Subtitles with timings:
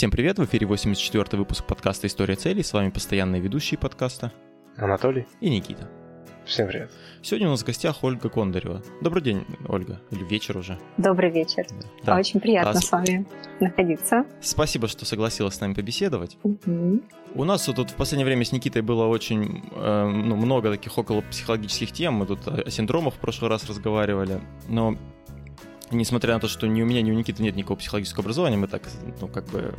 [0.00, 2.62] Всем привет, в эфире 84 выпуск подкаста «История целей».
[2.62, 4.32] С вами постоянные ведущие подкаста
[4.78, 5.90] Анатолий и Никита.
[6.46, 6.90] Всем привет.
[7.20, 8.82] Сегодня у нас в гостях Ольга Кондарева.
[9.02, 10.00] Добрый день, Ольга.
[10.10, 10.78] Или вечер уже.
[10.96, 11.66] Добрый вечер.
[12.02, 12.16] Да.
[12.16, 13.26] Очень приятно а, с вами
[13.60, 14.24] находиться.
[14.40, 16.38] Спасибо, что согласилась с нами побеседовать.
[16.44, 17.02] Угу.
[17.34, 21.20] У нас тут в последнее время с Никитой было очень э, ну, много таких около
[21.20, 22.14] психологических тем.
[22.14, 24.40] Мы тут о синдромах в прошлый раз разговаривали.
[24.66, 24.96] Но
[25.90, 28.66] несмотря на то, что ни у меня, ни у Никиты нет никакого психологического образования, мы
[28.66, 28.82] так,
[29.20, 29.74] ну, как бы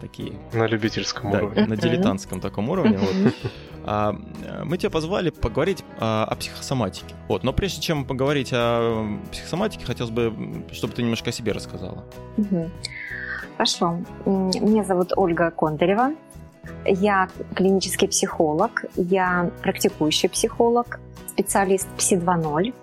[0.00, 0.32] такие...
[0.52, 1.66] На любительском да, уровне.
[1.66, 2.98] На дилетантском таком уровне.
[2.98, 3.34] Вот.
[3.88, 4.16] А,
[4.64, 7.14] мы тебя позвали поговорить а, о психосоматике.
[7.28, 7.44] Вот.
[7.44, 10.34] Но прежде чем поговорить о психосоматике, хотелось бы,
[10.72, 12.04] чтобы ты немножко о себе рассказала.
[13.56, 14.00] Хорошо.
[14.24, 16.14] Меня зовут Ольга Кондарева.
[16.84, 20.98] Я клинический психолог, я практикующий психолог,
[21.28, 22.74] специалист ПСИ 2.0.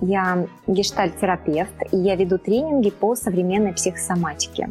[0.00, 4.70] Я гештальт-терапевт, и я веду тренинги по современной психосоматике.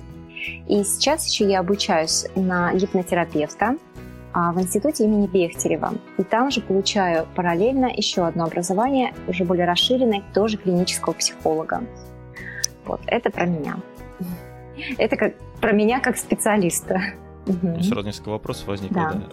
[0.67, 3.75] И сейчас еще я обучаюсь на гипнотерапевта
[4.33, 5.93] а, в институте имени Бехтерева.
[6.17, 11.83] И там же получаю параллельно еще одно образование, уже более расширенное, тоже клинического психолога.
[12.85, 13.77] Вот, это про меня.
[14.97, 17.01] Это как про меня как специалиста.
[17.81, 18.95] Сразу несколько вопросов возникло.
[18.95, 19.13] Да.
[19.13, 19.25] Да.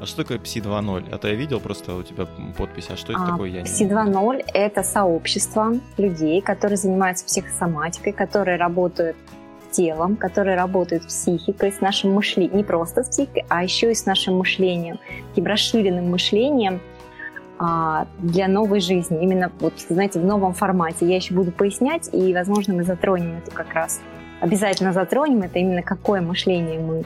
[0.00, 1.14] А что такое Psi 2.0?
[1.14, 2.88] А то я видел просто у тебя подпись.
[2.90, 3.50] А что это а, такое?
[3.50, 9.16] Я Psi 2.0– это сообщество людей, которые занимаются психосоматикой, которые работают
[9.70, 13.94] телом, которые работают с психикой, с нашим мышлением, не просто с психикой, а еще и
[13.94, 14.98] с нашим мышлением,
[15.30, 16.80] таким расширенным мышлением
[17.58, 19.22] а, для новой жизни.
[19.22, 21.06] Именно, вот, знаете, в новом формате.
[21.06, 24.00] Я еще буду пояснять, и, возможно, мы затронем это как раз.
[24.40, 27.04] Обязательно затронем это именно какое мышление мы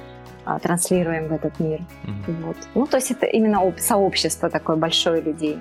[0.58, 1.80] транслируем в этот мир.
[2.04, 2.44] Mm-hmm.
[2.44, 2.56] Вот.
[2.74, 5.58] Ну, то есть это именно сообщество такое большое людей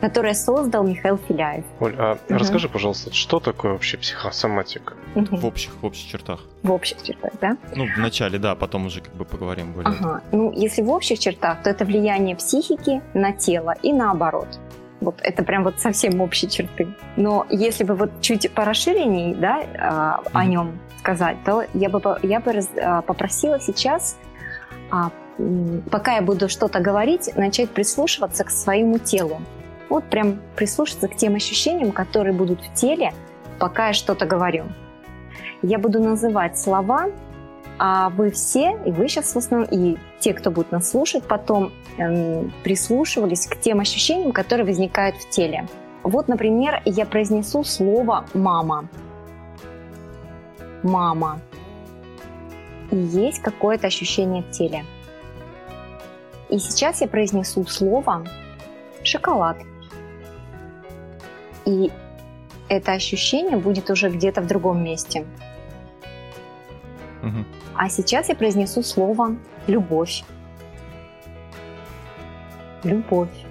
[0.00, 1.64] которое создал Михаил Филяев.
[1.78, 2.38] Оль, а угу.
[2.38, 4.94] расскажи, пожалуйста, что такое вообще психосоматика?
[5.14, 5.36] Угу.
[5.36, 6.40] В общих, в общих чертах.
[6.62, 7.56] В общих чертах, да?
[7.74, 9.90] Ну, вначале, да, потом уже как бы поговорим более.
[9.90, 10.22] Ага.
[10.32, 14.58] Ну, если в общих чертах, то это влияние психики на тело и наоборот.
[15.00, 16.88] Вот это прям вот совсем общие черты.
[17.16, 20.30] Но если бы вот чуть по расширении, да, mm-hmm.
[20.32, 24.18] о нем сказать, то я бы, я бы а, попросила сейчас,
[24.90, 25.10] а,
[25.90, 29.40] пока я буду что-то говорить, начать прислушиваться к своему телу.
[29.88, 33.12] Вот прям прислушаться к тем ощущениям, которые будут в теле,
[33.58, 34.64] пока я что-то говорю.
[35.62, 37.06] Я буду называть слова,
[37.78, 41.72] а вы все, и вы сейчас в основном, и те, кто будет нас слушать, потом
[41.96, 45.66] эм, прислушивались к тем ощущениям, которые возникают в теле.
[46.02, 48.88] Вот, например, я произнесу слово «мама».
[50.82, 51.40] «Мама».
[52.90, 54.84] И есть какое-то ощущение в теле.
[56.48, 58.24] И сейчас я произнесу слово
[59.04, 59.58] «шоколад».
[61.64, 61.90] И
[62.68, 65.26] это ощущение будет уже где-то в другом месте.
[67.22, 67.44] Угу.
[67.74, 69.36] А сейчас я произнесу слово
[69.66, 70.24] любовь.
[72.84, 73.46] Любовь.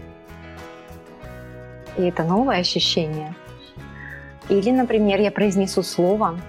[1.98, 3.36] И это новое ощущение.
[4.50, 6.40] Или, например, я произнесу слово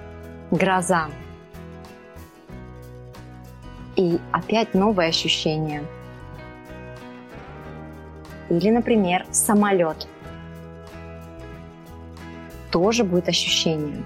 [0.51, 1.09] гроза.
[3.97, 5.85] И опять новое ощущение.
[8.49, 10.09] Или, например, самолет
[12.71, 14.03] тоже будет ощущение.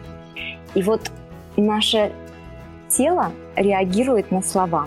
[0.75, 1.10] И вот
[1.56, 2.12] наше
[2.88, 4.87] тело реагирует на слова.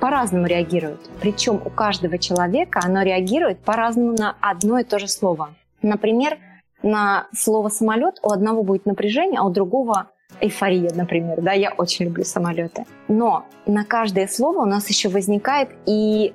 [0.00, 1.10] По-разному реагирует.
[1.20, 5.54] Причем у каждого человека оно реагирует по-разному на одно и то же слово.
[5.82, 6.38] Например,
[6.82, 10.10] на слово самолет у одного будет напряжение, а у другого
[10.40, 11.40] эйфория, например.
[11.40, 12.84] Да, я очень люблю самолеты.
[13.08, 16.32] Но на каждое слово у нас еще возникает и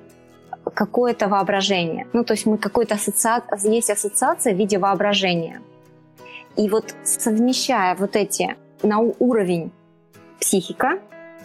[0.74, 2.06] какое-то воображение.
[2.12, 5.60] Ну, то есть мы какой-то ассоциация, есть ассоциация в виде воображения.
[6.56, 9.72] И вот совмещая вот эти на уровень
[10.40, 10.98] психика,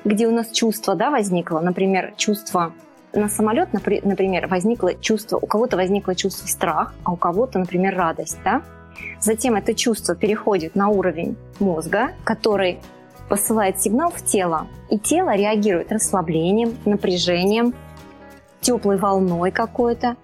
[0.06, 2.74] где у нас чувство да, возникло, например, чувство
[3.14, 8.38] на самолет, например, возникло чувство, у кого-то возникло чувство страх, а у кого-то, например, радость,
[8.44, 8.62] да?
[9.20, 12.80] Затем это чувство переходит на уровень мозга, который
[13.28, 17.73] посылает сигнал в тело, и тело реагирует расслаблением, напряжением,
[18.62, 20.16] теплой волной какой-то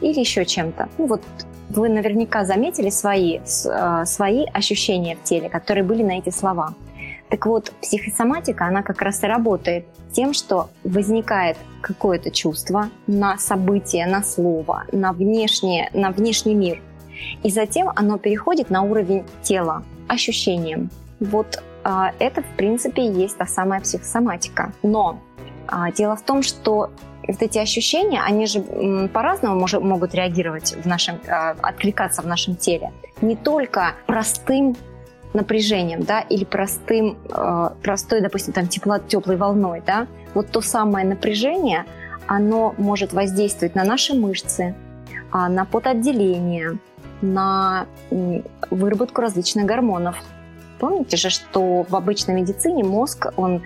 [0.00, 0.88] или еще чем-то.
[0.98, 1.22] Ну вот
[1.68, 6.74] вы наверняка заметили свои, э, свои ощущения в теле, которые были на эти слова.
[7.28, 14.06] Так вот, психосоматика, она как раз и работает тем, что возникает какое-то чувство на событие,
[14.06, 16.80] на слово, на, внешнее, на внешний мир.
[17.42, 20.90] И затем оно переходит на уровень тела, ощущением.
[21.20, 24.72] Вот а, это, в принципе, есть та самая психосоматика.
[24.82, 25.20] Но
[25.66, 26.90] а, дело в том, что
[27.26, 28.60] вот эти ощущения, они же
[29.12, 32.92] по-разному мож- могут реагировать в нашем, э, откликаться в нашем теле.
[33.22, 34.76] Не только простым
[35.32, 41.06] напряжением, да, или простым, э, простой, допустим, там тепло, теплой волной, да, вот то самое
[41.06, 41.86] напряжение,
[42.26, 44.74] оно может воздействовать на наши мышцы,
[45.30, 46.78] а, на потоотделение,
[47.24, 47.86] на
[48.70, 50.16] выработку различных гормонов.
[50.78, 53.62] Помните же, что в обычной медицине мозг, он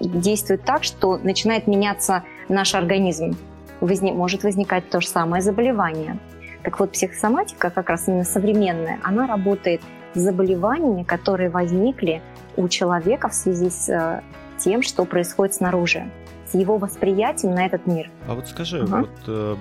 [0.00, 3.36] действует так, что начинает меняться наш организм.
[3.80, 6.18] Возни, может возникать то же самое заболевание.
[6.62, 9.80] Так вот, психосоматика, как раз именно современная, она работает
[10.14, 12.22] с заболеваниями, которые возникли
[12.56, 14.20] у человека в связи с э,
[14.58, 16.08] тем, что происходит снаружи
[16.52, 18.10] с его восприятием на этот мир.
[18.26, 19.00] А вот скажи, ага.
[19.00, 19.56] вот э,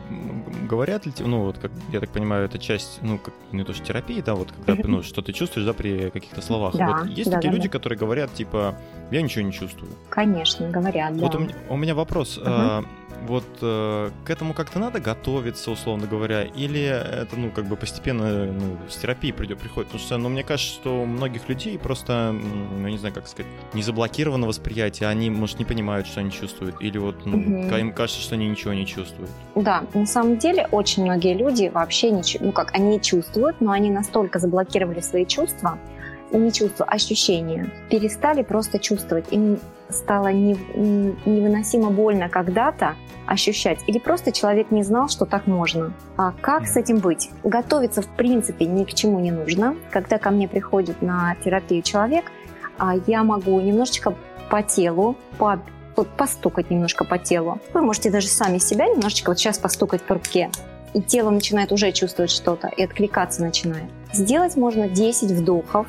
[0.69, 3.85] говорят ли, ну вот как я так понимаю, это часть, ну как не то что
[3.85, 6.75] терапии, да, вот когда ну что ты чувствуешь, да, при каких-то словах.
[6.75, 7.71] Да, вот есть да, такие да, люди, да.
[7.71, 8.75] которые говорят типа,
[9.09, 9.91] я ничего не чувствую.
[10.09, 11.13] Конечно, говорят.
[11.13, 11.37] Вот да.
[11.37, 12.39] у, меня, у меня вопрос.
[12.43, 12.85] Ага.
[13.27, 18.45] Вот э, к этому как-то надо готовиться, условно говоря, или это, ну, как бы постепенно
[18.45, 19.89] ну, с терапией придет, приходит?
[19.89, 23.51] Потому что, ну, мне кажется, что у многих людей просто, ну, не знаю, как сказать,
[23.73, 27.75] не заблокировано восприятие, они, может, не понимают, что они чувствуют, или вот ну, угу.
[27.75, 29.29] им кажется, что они ничего не чувствуют.
[29.55, 33.89] Да, на самом деле очень многие люди вообще ничего, ну, как, они чувствуют, но они
[33.89, 35.77] настолько заблокировали свои чувства,
[36.37, 39.25] не чувства, ощущения, перестали просто чувствовать.
[39.31, 42.95] Им стало невыносимо больно когда-то
[43.25, 45.93] ощущать, или просто человек не знал, что так можно.
[46.17, 47.29] А как с этим быть?
[47.43, 49.75] Готовиться в принципе ни к чему не нужно.
[49.89, 52.25] Когда ко мне приходит на терапию человек,
[52.77, 54.15] а, я могу немножечко
[54.49, 55.59] по телу, по
[56.17, 57.59] постукать немножко по телу.
[57.73, 60.49] Вы можете даже сами себя немножечко вот сейчас постукать по руке.
[60.93, 63.85] И тело начинает уже чувствовать что-то и откликаться начинает.
[64.11, 65.87] Сделать можно 10 вдохов,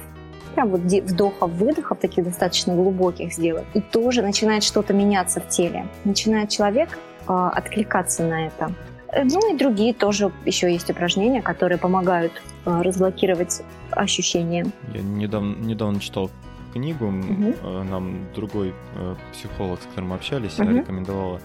[0.52, 5.86] прям вот вдохов-выдохов, таких достаточно глубоких сделать, и тоже начинает что-то меняться в теле.
[6.04, 8.72] Начинает человек э, откликаться на это.
[9.14, 12.32] Ну и другие тоже еще есть упражнения, которые помогают
[12.64, 14.66] э, разблокировать ощущения.
[14.94, 16.30] Я недавно, недавно читал
[16.72, 17.54] книгу, угу.
[17.62, 20.70] э, нам другой э, психолог, с которым мы общались, угу.
[20.70, 21.40] рекомендовала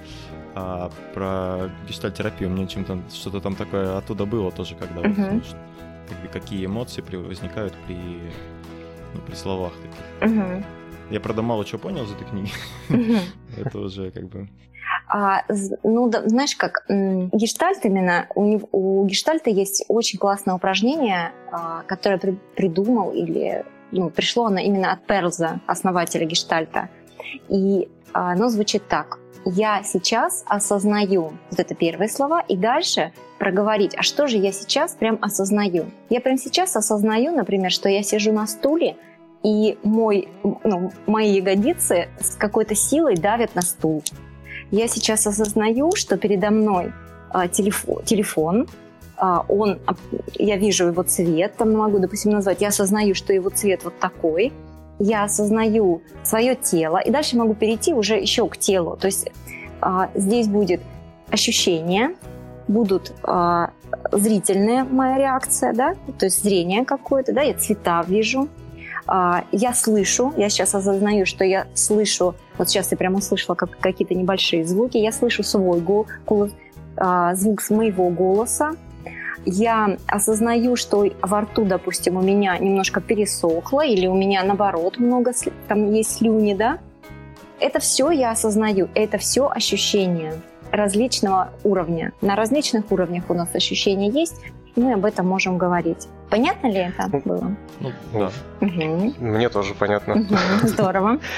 [0.56, 2.50] а, про гештальтерапию.
[2.50, 5.22] Мне чем-то что-то там такое оттуда было тоже, когда угу.
[5.34, 5.44] вот,
[6.32, 8.32] какие эмоции возникают при
[9.14, 10.32] ну, при словах таких.
[10.34, 10.64] Угу.
[11.12, 12.52] Я, правда, мало чего понял из этой книги.
[12.90, 13.20] Угу.
[13.58, 14.50] Это уже как бы...
[15.10, 15.44] А,
[15.84, 22.18] ну, да, знаешь как, гештальт именно, у, у гештальта есть очень классное упражнение, а, которое
[22.18, 26.90] при, придумал или ну, пришло оно именно от Перлза, основателя гештальта.
[27.50, 29.20] И оно звучит так.
[29.46, 34.94] Я сейчас осознаю, вот это первые слова, и дальше проговорить, а что же я сейчас
[34.94, 35.86] прям осознаю.
[36.10, 38.96] Я прям сейчас осознаю, например, что я сижу на стуле,
[39.44, 44.04] и мой, ну, мои ягодицы с какой-то силой давят на стул.
[44.72, 46.92] Я сейчас осознаю, что передо мной
[47.30, 48.68] а, телефон, телефон
[49.16, 49.80] а, он,
[50.36, 54.54] я вижу его цвет, там могу, допустим, назвать, я осознаю, что его цвет вот такой,
[55.00, 58.98] я осознаю свое тело, и дальше могу перейти уже еще к телу.
[58.98, 59.30] То есть
[59.82, 60.82] а, здесь будет
[61.30, 62.16] ощущение,
[62.68, 63.72] будут а,
[64.12, 68.50] зрительная моя реакция, да, то есть зрение какое-то, да, я цвета вижу,
[69.06, 73.78] а, я слышу, я сейчас осознаю, что я слышу, вот сейчас я прямо услышала как,
[73.80, 76.52] какие-то небольшие звуки, я слышу свой голос,
[76.98, 78.74] а, звук с моего голоса,
[79.46, 85.32] я осознаю, что во рту, допустим, у меня немножко пересохло, или у меня наоборот много
[85.70, 86.80] там есть слюни, да,
[87.60, 90.34] это все я осознаю, это все ощущения
[90.72, 92.14] различного уровня.
[92.22, 94.42] На различных уровнях у нас ощущения есть,
[94.76, 96.08] и мы об этом можем говорить.
[96.30, 97.56] Понятно ли это ну, было?
[97.80, 98.32] Ну, да.
[98.62, 99.14] Угу.
[99.20, 100.16] Мне тоже понятно.
[100.16, 101.20] Угу, здорово.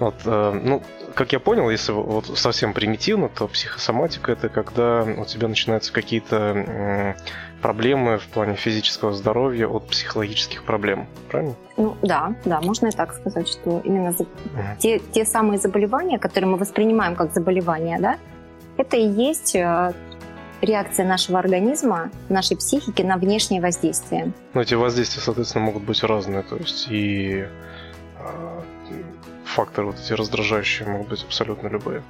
[0.00, 0.82] Вот, э, ну,
[1.14, 7.14] как я понял, если вот совсем примитивно, то психосоматика это когда у тебя начинаются какие-то
[7.62, 11.54] проблемы в плане физического здоровья от психологических проблем, правильно?
[11.78, 14.24] Ну да, да, можно и так сказать, что именно за...
[14.24, 18.18] uh те, те самые заболевания, которые мы воспринимаем как заболевания, да,
[18.76, 19.92] это и есть э,
[20.60, 24.32] реакция нашего организма, нашей психики на внешнее воздействие.
[24.54, 27.46] Ну, эти воздействия, соответственно, могут быть разные, то есть и
[28.18, 28.62] э,
[29.44, 32.02] факторы вот эти раздражающие могут быть абсолютно любые.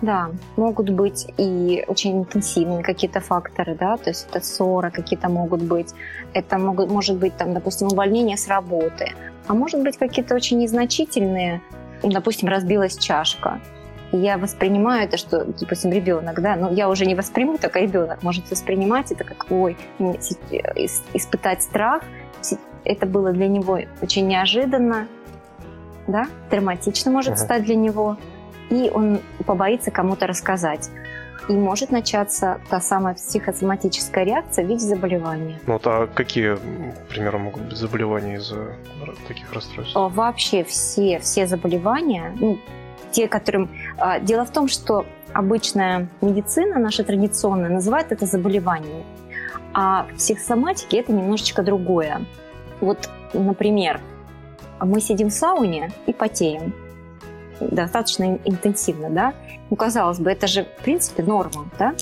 [0.00, 5.62] Да, могут быть и очень интенсивные какие-то факторы, да, то есть это ссора какие-то могут
[5.62, 5.92] быть,
[6.32, 9.12] это могут, может быть, там, допустим, увольнение с работы,
[9.46, 11.60] а может быть какие-то очень незначительные,
[12.02, 13.60] допустим, разбилась чашка,
[14.12, 18.50] я воспринимаю это, что, допустим, ребенок, да, но я уже не восприму, только ребенок может
[18.50, 19.76] воспринимать это как, ой,
[21.14, 22.02] испытать страх,
[22.84, 25.08] это было для него очень неожиданно,
[26.06, 27.44] да, травматично может uh-huh.
[27.44, 28.16] стать для него,
[28.70, 30.88] и он побоится кому-то рассказать.
[31.48, 35.58] и может начаться та самая психосоматическая реакция в виде заболевания.
[35.66, 38.74] Ну, а какие, к примеру, могут быть заболевания из-за
[39.26, 39.96] таких расстройств?
[39.96, 42.58] А, вообще все, все заболевания, ну,
[43.10, 43.70] те, которым...
[43.98, 49.04] А, дело в том, что обычная медицина, наша традиционная, называет это заболеванием.
[49.74, 52.20] А в психосоматике это немножечко другое.
[52.80, 54.00] Вот, например,
[54.80, 56.72] мы сидим в сауне и потеем
[57.60, 59.34] достаточно интенсивно, да?
[59.70, 61.94] Ну, казалось бы, это же, в принципе, норма, да?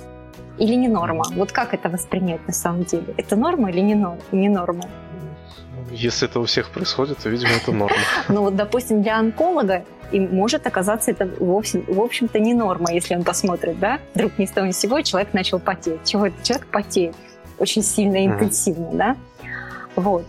[0.58, 1.24] Или не норма?
[1.34, 3.14] Вот как это воспринять на самом деле?
[3.16, 4.20] Это норма или не, норма?
[4.32, 4.84] не норма?
[5.90, 7.96] Если это у всех происходит, то, видимо, это норма.
[8.28, 13.14] Ну вот, допустим, для онколога и может оказаться это вовсе, в общем-то не норма, если
[13.14, 13.98] он посмотрит, да?
[14.14, 16.00] Вдруг ни с того ни с сего человек начал потеть.
[16.04, 17.14] Чего этот человек потеет?
[17.58, 19.16] Очень сильно и интенсивно, да?
[19.96, 20.24] Вот.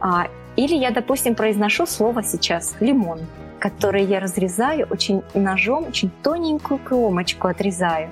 [0.00, 3.20] А, или я, допустим, произношу слово сейчас «лимон»,
[3.58, 8.08] которое я разрезаю очень ножом, очень тоненькую кромочку отрезаю,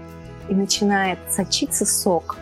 [0.48, 2.36] и начинает сочиться сок.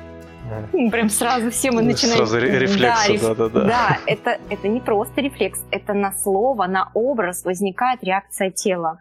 [0.90, 2.18] Прям сразу все мы начинаем...
[2.18, 3.64] Сразу рефлексы, да, да, да.
[3.64, 8.98] Да, это, это не просто рефлекс, это на слово, на образ возникает реакция тела.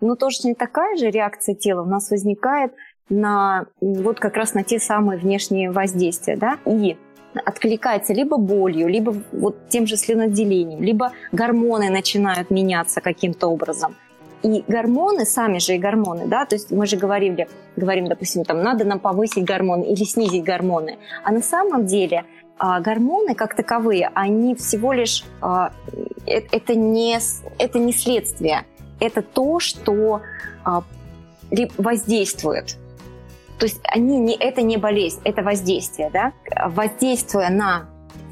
[0.00, 2.72] Но точно такая же реакция тела у нас возникает
[3.08, 6.96] на вот как раз на те самые внешние воздействия, да, и
[7.44, 13.96] откликается либо болью, либо вот тем же слюноотделением, либо гормоны начинают меняться каким-то образом.
[14.44, 18.62] И гормоны, сами же и гормоны, да, то есть мы же говорили, говорим, допустим, там,
[18.62, 20.98] надо нам повысить гормоны или снизить гормоны.
[21.24, 22.24] А на самом деле
[22.58, 25.72] а, гормоны как таковые, они всего лишь, а,
[26.26, 27.18] э, это, не,
[27.58, 28.66] это не следствие,
[29.00, 30.20] это то, что
[30.62, 30.82] а,
[31.78, 32.76] воздействует.
[33.58, 36.32] То есть они не, это не болезнь, это воздействие, да?
[36.68, 37.86] Воздействуя на,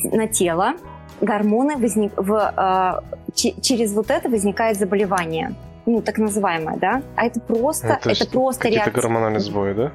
[0.05, 0.75] на тело,
[1.23, 3.03] гормоны возник, в,
[3.35, 5.55] э, через вот это возникает заболевание
[5.87, 8.85] ну, так называемая, да, а это просто, ну, это просто реакция.
[8.85, 9.93] Какие-то гормональные сбои, да?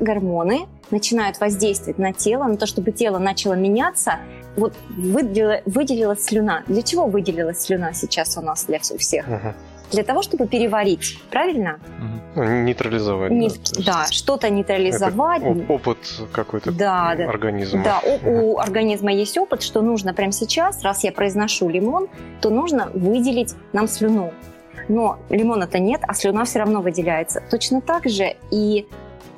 [0.00, 4.18] Гормоны начинают воздействовать на тело, на то, чтобы тело начало меняться.
[4.56, 6.62] Вот выделила, выделилась слюна.
[6.66, 9.26] Для чего выделилась слюна сейчас у нас для всех?
[9.26, 9.54] Угу.
[9.92, 11.78] Для того, чтобы переварить, правильно?
[11.98, 12.44] Угу.
[12.44, 13.30] Ну, нейтрализовать.
[13.32, 15.42] Не, да, да что-то нейтрализовать.
[15.42, 15.98] Это опыт
[16.32, 17.82] какой-то да, организма.
[17.82, 22.08] Да, у, у организма есть опыт, что нужно прямо сейчас, раз я произношу лимон,
[22.40, 24.32] то нужно выделить нам слюну
[24.88, 27.42] но лимона-то нет, а слюна все равно выделяется.
[27.50, 28.86] Точно так же и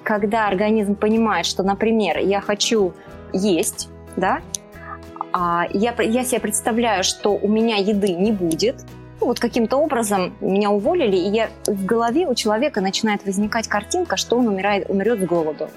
[0.02, 2.92] когда организм понимает, что, например, я хочу
[3.32, 4.40] есть, да,
[5.32, 8.76] а я, я себе представляю, что у меня еды не будет,
[9.20, 14.16] ну, вот каким-то образом меня уволили, и я, в голове у человека начинает возникать картинка,
[14.16, 15.68] что он умирает, умрет с голоду.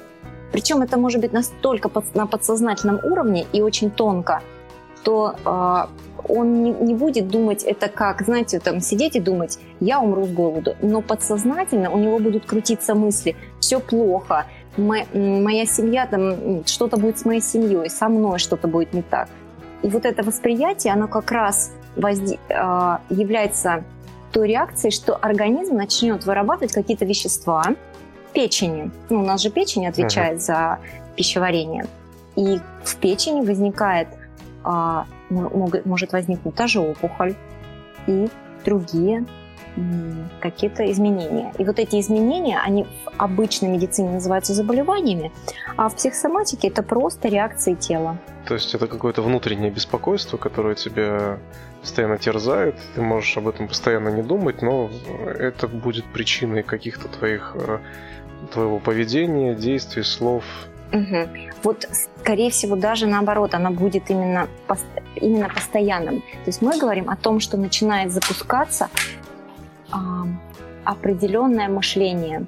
[0.52, 4.42] Причем это может быть настолько под, на подсознательном уровне и очень тонко,
[5.04, 10.00] то э, он не, не будет думать это как, знаете, там сидеть и думать, я
[10.00, 10.76] умру с голоду.
[10.82, 14.46] Но подсознательно у него будут крутиться мысли, все плохо,
[14.78, 19.28] моя, моя семья, там что-то будет с моей семьей, со мной что-то будет не так.
[19.82, 22.38] И вот это восприятие, оно как раз возде...
[22.50, 23.84] э, является
[24.32, 27.64] той реакцией, что организм начнет вырабатывать какие-то вещества
[28.34, 28.92] печени.
[29.10, 30.42] Ну, у нас же печень отвечает uh-huh.
[30.42, 30.80] за
[31.16, 31.88] пищеварение.
[32.36, 34.08] И в печени возникает
[34.64, 37.36] а, может возникнуть та же опухоль
[38.08, 38.28] и
[38.66, 39.26] другие
[40.42, 41.54] какие-то изменения.
[41.58, 45.32] И вот эти изменения, они в обычной медицине называются заболеваниями,
[45.78, 48.18] а в психосоматике это просто реакции тела.
[48.46, 51.38] То есть это какое-то внутреннее беспокойство, которое тебя
[51.82, 54.90] постоянно терзает, ты можешь об этом постоянно не думать, но
[55.38, 57.80] это будет причиной каких-то твоих э,
[58.52, 60.44] твоего поведения, действий, слов
[60.92, 61.30] Угу.
[61.64, 61.88] Вот,
[62.22, 64.48] скорее всего, даже наоборот, она будет именно,
[65.16, 66.22] именно постоянным.
[66.22, 68.90] То есть мы говорим о том, что начинает запускаться
[69.92, 69.96] э,
[70.86, 72.46] определенное мышление,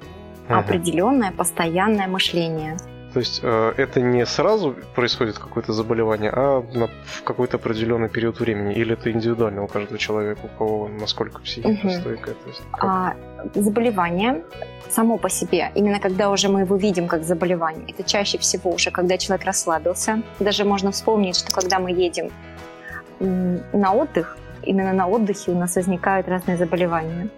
[0.48, 0.54] угу.
[0.54, 2.76] определенное постоянное мышление.
[3.12, 8.40] То есть э, это не сразу происходит какое-то заболевание, а на, в какой-то определенный период
[8.40, 11.90] времени, или это индивидуально у каждого человека, у кого насколько психика угу.
[11.90, 12.34] стойкая?
[12.34, 13.14] То есть, а,
[13.54, 14.42] заболевание
[14.90, 18.90] само по себе, именно когда уже мы его видим как заболевание, это чаще всего уже,
[18.90, 20.22] когда человек расслабился.
[20.40, 22.30] Даже можно вспомнить, что когда мы едем
[23.20, 27.28] на отдых, именно на отдыхе у нас возникают разные заболевания.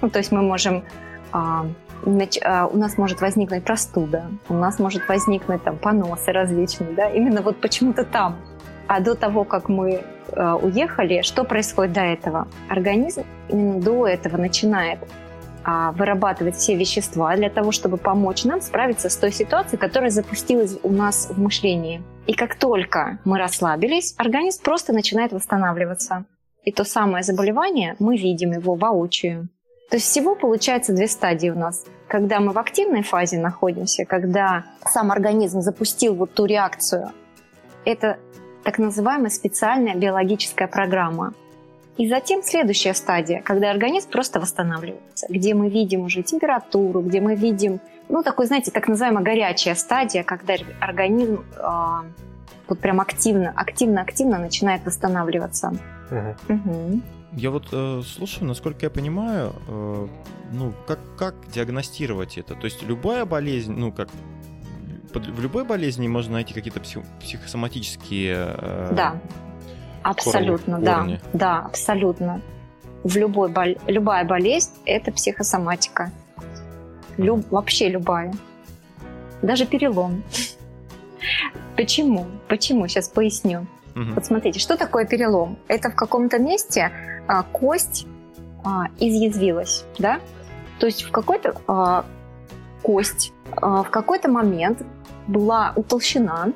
[0.00, 0.84] Ну, то есть мы можем
[1.32, 1.66] а,
[2.04, 7.60] у нас может возникнуть простуда, у нас может возникнуть там поносы различные, да, именно вот
[7.60, 8.36] почему-то там.
[8.86, 10.02] А до того, как мы
[10.32, 12.48] э, уехали, что происходит до этого?
[12.70, 19.10] Организм именно до этого начинает э, вырабатывать все вещества для того, чтобы помочь нам справиться
[19.10, 22.02] с той ситуацией, которая запустилась у нас в мышлении.
[22.26, 26.24] И как только мы расслабились, организм просто начинает восстанавливаться.
[26.64, 29.48] И то самое заболевание, мы видим его воочию.
[29.90, 31.84] То есть всего получается две стадии у нас.
[32.08, 37.12] когда мы в активной фазе находимся, когда сам организм запустил вот ту реакцию,
[37.84, 38.18] это
[38.64, 41.34] так называемая специальная биологическая программа.
[41.98, 47.34] И затем следующая стадия, когда организм просто восстанавливается, где мы видим уже температуру, где мы
[47.34, 51.62] видим, ну, такой, знаете, так называемая горячая стадия, когда организм э,
[52.68, 55.72] вот прям активно, активно, активно начинает восстанавливаться.
[56.10, 56.54] Угу.
[56.54, 57.02] Угу.
[57.38, 60.08] Я вот э, слушаю, насколько я понимаю, э,
[60.52, 62.56] ну, как, как диагностировать это?
[62.56, 64.08] То есть любая болезнь, ну, как
[65.14, 68.56] в любой болезни можно найти какие-то псих, психосоматические...
[68.58, 69.20] Э, да,
[70.02, 70.96] абсолютно, корни, да.
[70.96, 71.20] Корни.
[71.32, 72.42] Да, абсолютно.
[73.04, 73.66] В любой бол...
[73.86, 76.10] Любая болезнь– это психосоматика.
[77.18, 77.48] Люб...
[77.52, 78.34] Вообще любая.
[79.42, 80.24] Даже перелом.
[81.76, 82.26] Почему?
[82.48, 82.88] Почему?
[82.88, 83.68] Сейчас поясню.
[83.94, 84.14] Угу.
[84.16, 85.56] Вот смотрите, что такое перелом?
[85.68, 86.90] Это в каком-то месте
[87.28, 88.06] а, кость
[88.64, 90.20] а, изъязвилась, да?
[90.80, 92.04] То есть в какой-то а,
[92.82, 94.82] кость а, в какой-то момент
[95.26, 96.52] была утолщена,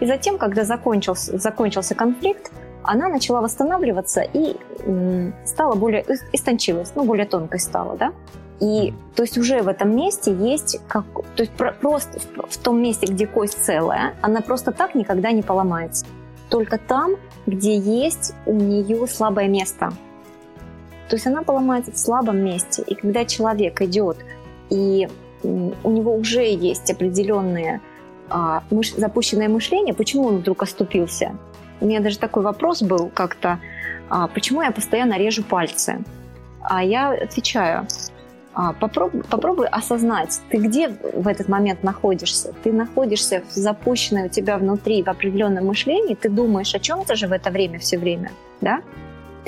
[0.00, 7.04] и затем, когда закончился, закончился конфликт, она начала восстанавливаться и м, стала более истончилась, ну
[7.04, 8.12] более тонкой стала, да?
[8.60, 11.04] И то есть уже в этом месте есть как,
[11.36, 15.30] то есть про, просто в, в том месте, где кость целая, она просто так никогда
[15.32, 16.06] не поломается.
[16.48, 19.92] Только там, где есть у нее слабое место.
[21.08, 22.82] То есть она поломается в слабом месте.
[22.86, 24.18] И когда человек идет
[24.70, 25.08] и
[25.42, 27.80] у него уже есть определенные
[28.28, 31.36] а, мыш, запущенное мышление, почему он вдруг оступился?
[31.80, 33.60] У меня даже такой вопрос был как-то,
[34.08, 36.02] а, почему я постоянно режу пальцы?
[36.60, 37.86] А я отвечаю,
[38.52, 42.52] а, попробуй, попробуй осознать, ты где в этот момент находишься.
[42.64, 47.28] Ты находишься в запущенной у тебя внутри в определенном мышлении, ты думаешь о чем-то же
[47.28, 48.82] в это время все время, да?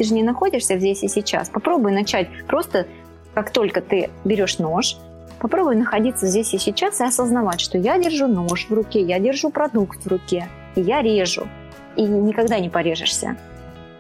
[0.00, 1.50] Ты же не находишься здесь и сейчас.
[1.50, 2.86] Попробуй начать просто,
[3.34, 4.96] как только ты берешь нож,
[5.40, 9.50] попробуй находиться здесь и сейчас и осознавать, что я держу нож в руке, я держу
[9.50, 11.46] продукт в руке, и я режу.
[11.96, 13.36] И никогда не порежешься.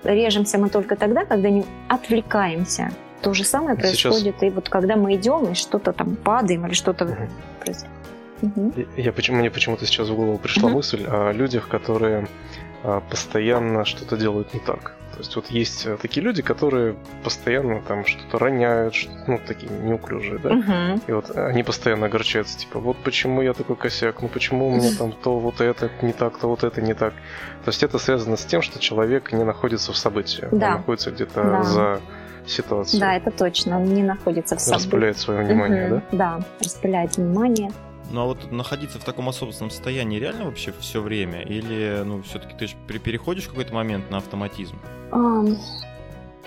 [0.02, 4.42] Режемся мы только тогда, когда не отвлекаемся то же самое происходит Сейчас...
[4.42, 7.14] и вот когда мы идем и что-то там падаем или что-то угу.
[7.62, 7.94] происходит.
[8.40, 8.72] Угу.
[8.96, 10.78] Я, почему, мне почему-то сейчас в голову пришла угу.
[10.78, 12.26] мысль о людях, которые
[13.08, 14.94] постоянно что-то делают не так.
[15.12, 19.70] То есть вот есть э, такие люди, которые постоянно там что-то роняют, что, ну, такие
[19.70, 20.50] неуклюжие, да?
[20.50, 21.00] Угу.
[21.08, 24.90] И вот они постоянно огорчаются, типа, вот почему я такой косяк, ну почему у меня
[24.96, 27.12] там то вот это не так, то вот это не так.
[27.64, 30.48] То есть это связано с тем, что человек не находится в событии.
[30.52, 30.68] Да.
[30.68, 31.62] Он находится где-то да.
[31.64, 32.00] за
[32.46, 33.00] ситуацию.
[33.00, 33.78] Да, это точно.
[33.78, 34.84] Он не находится в событии.
[34.84, 36.02] Распыляет свое внимание, угу.
[36.12, 36.16] да?
[36.16, 37.70] Да, распыляет внимание.
[38.10, 41.42] Ну а вот находиться в таком осознанном состоянии реально вообще все время?
[41.42, 44.76] Или, ну, все-таки ты же переходишь в какой-то момент на автоматизм?
[45.12, 45.56] Um,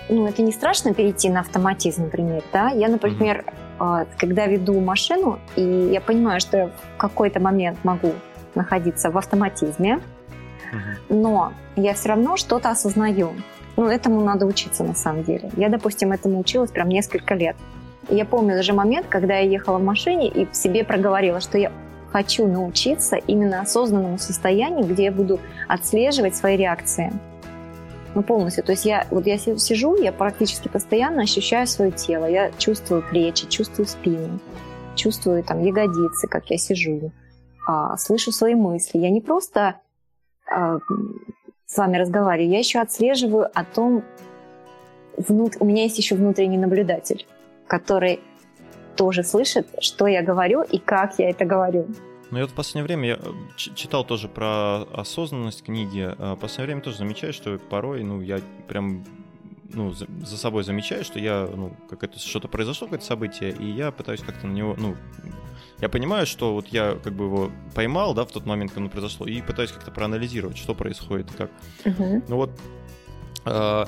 [0.08, 2.68] ну, это не страшно перейти на автоматизм, например, да?
[2.68, 3.44] Я, например,
[3.78, 4.06] uh-huh.
[4.18, 8.12] когда веду машину, и я понимаю, что я в какой-то момент могу
[8.54, 10.00] находиться в автоматизме,
[10.72, 10.96] uh-huh.
[11.08, 13.32] но я все равно что-то осознаю.
[13.76, 15.50] Ну, этому надо учиться на самом деле.
[15.56, 17.56] Я, допустим, этому училась прям несколько лет.
[18.08, 21.72] Я помню даже момент, когда я ехала в машине и себе проговорила, что я
[22.12, 27.12] хочу научиться именно осознанному состоянию, где я буду отслеживать свои реакции.
[28.14, 28.62] Ну, полностью.
[28.62, 32.26] То есть я, вот я сижу, я практически постоянно ощущаю свое тело.
[32.26, 34.38] Я чувствую плечи, чувствую спину,
[34.94, 37.10] чувствую там ягодицы, как я сижу,
[37.66, 38.98] а, слышу свои мысли.
[38.98, 39.80] Я не просто
[40.48, 40.78] а,
[41.66, 44.04] с вами разговариваю, я еще отслеживаю о том,
[45.16, 45.56] внут...
[45.58, 47.26] у меня есть еще внутренний наблюдатель,
[47.66, 48.20] который
[48.96, 51.88] тоже слышит, что я говорю и как я это говорю.
[52.30, 56.14] Ну, я вот в последнее время я э, читал тоже про осознанность книги.
[56.18, 59.04] А в последнее время тоже замечаю, что порой, ну, я прям
[59.72, 63.70] ну, за, за собой замечаю, что я, ну, как это что-то произошло, какое-то событие, и
[63.70, 64.96] я пытаюсь как-то на него, ну,
[65.80, 68.90] я понимаю, что вот я как бы его поймал, да, в тот момент, когда оно
[68.90, 71.50] произошло, и пытаюсь как-то проанализировать, что происходит и как.
[71.84, 72.24] Uh-huh.
[72.28, 72.50] Ну вот,
[73.44, 73.84] э,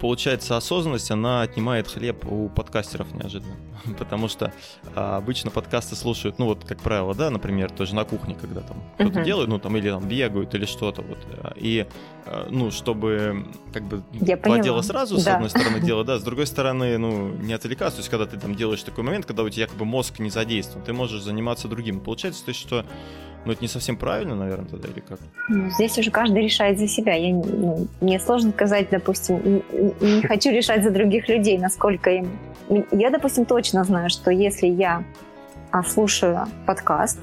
[0.00, 3.56] получается, осознанность, она отнимает хлеб у подкастеров неожиданно.
[3.98, 4.52] Потому что
[4.94, 8.76] а, обычно подкасты слушают, ну вот, как правило, да, например, тоже на кухне, когда там
[8.98, 9.10] uh-huh.
[9.10, 11.18] что-то делают, ну там или там бегают или что-то вот.
[11.56, 11.86] И,
[12.26, 14.62] а, ну, чтобы как бы Я два поняла.
[14.62, 15.22] дела сразу, да.
[15.22, 17.96] с одной стороны, дело, да, с другой стороны, ну, не отвлекаться.
[17.96, 20.30] То есть, когда ты там делаешь такой момент, когда у тебя как бы мозг не
[20.30, 22.00] задействован, ты можешь заниматься другим.
[22.00, 22.84] Получается, то есть, что
[23.44, 25.18] ну, это не совсем правильно, наверное, тогда, или как?
[25.48, 27.14] Ну, здесь уже каждый решает за себя.
[27.14, 32.38] Я, ну, мне сложно сказать, допустим, не, не хочу решать за других людей, насколько им...
[32.92, 35.04] Я, допустим, точно знаю, что если я
[35.88, 37.18] слушаю подкаст,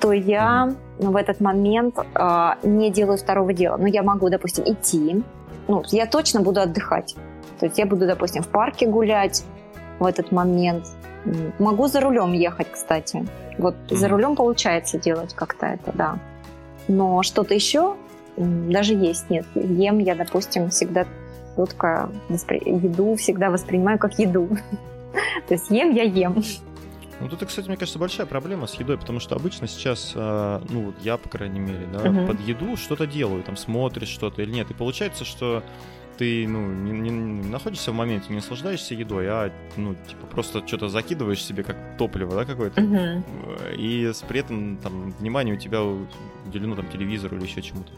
[0.00, 3.76] то я ну, в этот момент э, не делаю второго дела.
[3.76, 5.22] Но я могу, допустим, идти.
[5.68, 7.14] Ну, я точно буду отдыхать.
[7.60, 9.44] То есть я буду, допустим, в парке гулять
[9.98, 10.84] в этот момент
[11.58, 13.26] Могу за рулем ехать, кстати.
[13.58, 13.96] Вот mm-hmm.
[13.96, 16.18] за рулем получается делать как-то это, да.
[16.86, 17.96] Но что-то еще
[18.36, 19.46] даже есть нет.
[19.54, 21.06] Ем я, допустим, всегда
[21.56, 22.62] четко воспри...
[22.64, 24.48] еду всегда воспринимаю как еду.
[25.48, 26.42] То есть ем я ем.
[27.20, 30.82] Ну, тут, кстати, мне кажется, большая проблема с едой, потому что обычно сейчас, а, ну,
[30.86, 32.28] вот я, по крайней мере, да, угу.
[32.28, 34.70] под еду что-то делаю, там, смотришь что-то или нет.
[34.70, 35.64] И получается, что
[36.18, 40.66] ты, ну, не, не, не находишься в моменте, не наслаждаешься едой, а, ну, типа, просто
[40.66, 42.82] что-то закидываешь себе как топливо, да, какое-то.
[42.82, 43.24] Угу.
[43.76, 47.92] И при этом, там, внимание у тебя уделено, там, телевизору или еще чему-то.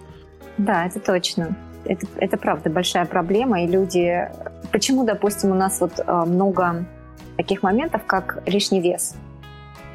[0.59, 1.57] Да, это точно.
[1.87, 4.29] Это, это правда большая проблема, и люди...
[4.71, 6.87] Почему, допустим, у нас вот а, много
[7.39, 9.17] таких моментов, как лишний вес.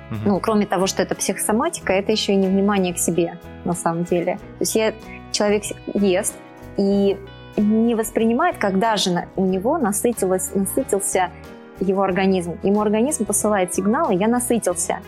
[0.10, 0.20] Угу.
[0.26, 4.38] Ну, кроме того, что это психосоматика, это еще и невнимание к себе, на самом деле.
[4.38, 4.94] То есть я,
[5.32, 6.36] человек ест
[6.78, 7.18] и
[7.58, 11.32] не воспринимает, когда же у него насытилось, насытился
[11.80, 12.58] его организм.
[12.64, 15.00] Ему организм посылает сигналы «я насытился».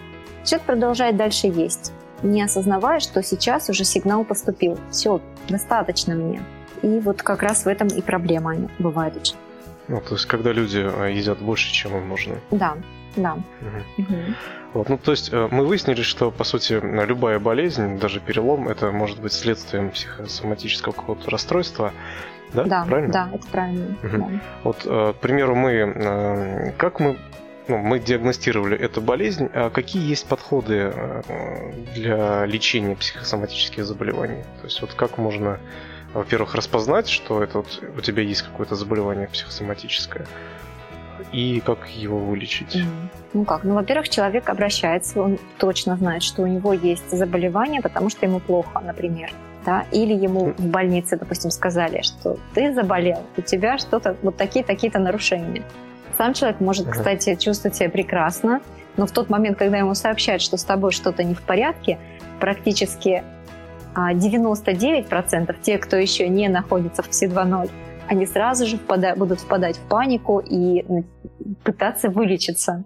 [0.43, 1.91] Человек продолжает дальше есть,
[2.23, 4.77] не осознавая, что сейчас уже сигнал поступил.
[4.91, 6.41] Все, достаточно мне.
[6.81, 9.35] И вот как раз в этом и проблема бывает очень.
[9.87, 12.35] Ну, то есть, когда люди э, едят больше, чем им нужно.
[12.51, 12.77] Да,
[13.15, 13.33] да.
[13.33, 14.03] Угу.
[14.03, 14.15] Угу.
[14.73, 18.91] Вот, ну, то есть, э, мы выяснили, что, по сути, любая болезнь, даже перелом, это
[18.91, 21.93] может быть следствием психосоматического какого-то расстройства.
[22.53, 23.13] Да, да, правильно?
[23.13, 23.95] Да, это правильно.
[24.03, 24.17] Угу.
[24.17, 24.29] Да.
[24.63, 27.17] Вот, э, к примеру, мы, как мы
[27.67, 30.93] ну, мы диагностировали эту болезнь, а какие есть подходы
[31.95, 34.43] для лечения психосоматических заболеваний?
[34.61, 35.59] То есть вот как можно
[36.13, 40.25] во-первых, распознать, что это вот у тебя есть какое-то заболевание психосоматическое,
[41.31, 42.77] и как его вылечить?
[43.33, 43.63] Ну как?
[43.63, 48.39] Ну, во-первых, человек обращается, он точно знает, что у него есть заболевание, потому что ему
[48.39, 49.31] плохо, например.
[49.67, 49.85] Да?
[49.91, 55.61] Или ему в больнице, допустим, сказали, что ты заболел, у тебя что-то, вот такие-такие-то нарушения.
[56.17, 58.61] Сам человек может, кстати, чувствовать себя прекрасно,
[58.95, 61.99] но в тот момент, когда ему сообщают, что с тобой что-то не в порядке,
[62.39, 63.25] практически
[63.93, 67.69] 99% а те, кто еще не находится в ПСИ 2.0,
[68.07, 70.85] они сразу же впада- будут впадать в панику и
[71.65, 72.85] пытаться вылечиться.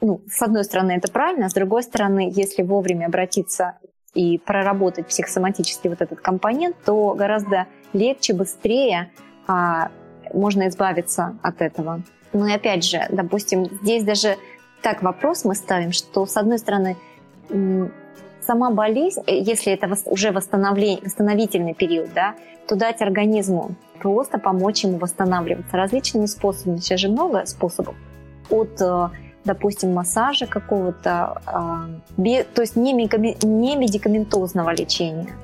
[0.00, 3.78] Ну, с одной стороны, это правильно, а с другой стороны, если вовремя обратиться
[4.18, 9.12] и проработать психосоматический вот этот компонент, то гораздо легче, быстрее
[9.46, 9.90] а,
[10.34, 12.02] можно избавиться от этого.
[12.32, 14.36] Ну и опять же, допустим, здесь даже
[14.82, 16.96] так вопрос мы ставим, что с одной стороны
[18.40, 22.34] сама болезнь, э, если это уже восстановительный период, да,
[22.66, 26.78] то дать организму просто помочь ему восстанавливаться различными способами.
[26.78, 27.94] Сейчас же много способов.
[28.50, 29.08] От, э,
[29.44, 35.34] допустим, массажа какого-то, а, то есть не, медикаментозного лечения,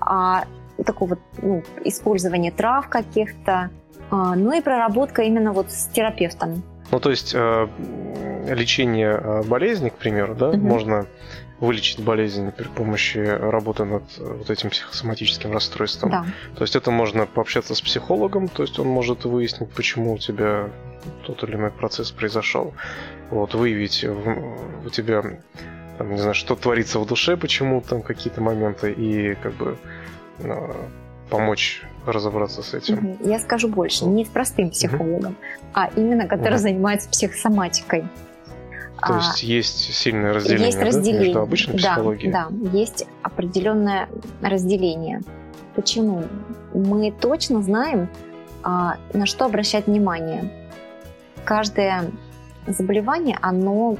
[0.00, 0.44] а
[0.84, 3.70] такого ну, использования трав каких-то,
[4.10, 6.62] а, ну и проработка именно вот с терапевтом.
[6.90, 7.68] Ну, то есть э,
[8.48, 10.58] лечение болезни, к примеру, да, угу.
[10.58, 11.06] можно
[11.60, 16.10] вылечить болезнь при помощи работы над вот этим психосоматическим расстройством.
[16.10, 16.26] Да.
[16.56, 20.68] То есть это можно пообщаться с психологом, то есть он может выяснить, почему у тебя
[21.26, 22.74] тот или иной процесс произошел.
[23.30, 25.22] Вот, выявить у тебя,
[25.98, 29.76] там, не знаю, что творится в душе, почему там какие-то моменты, и как бы
[30.38, 30.74] ну,
[31.30, 33.16] помочь разобраться с этим.
[33.24, 35.68] Я скажу больше, не с простым психологом, угу.
[35.74, 36.62] а именно который угу.
[36.62, 38.04] занимается психосоматикой.
[39.00, 41.18] То а, есть есть сильное разделение, есть разделение.
[41.18, 42.32] Да, между обычной психологией?
[42.32, 44.08] Да, да, есть определенное
[44.40, 45.20] разделение.
[45.74, 46.24] Почему?
[46.72, 48.08] Мы точно знаем,
[48.62, 50.50] а, на что обращать внимание.
[51.44, 52.10] Каждое
[52.66, 53.96] заболевание, оно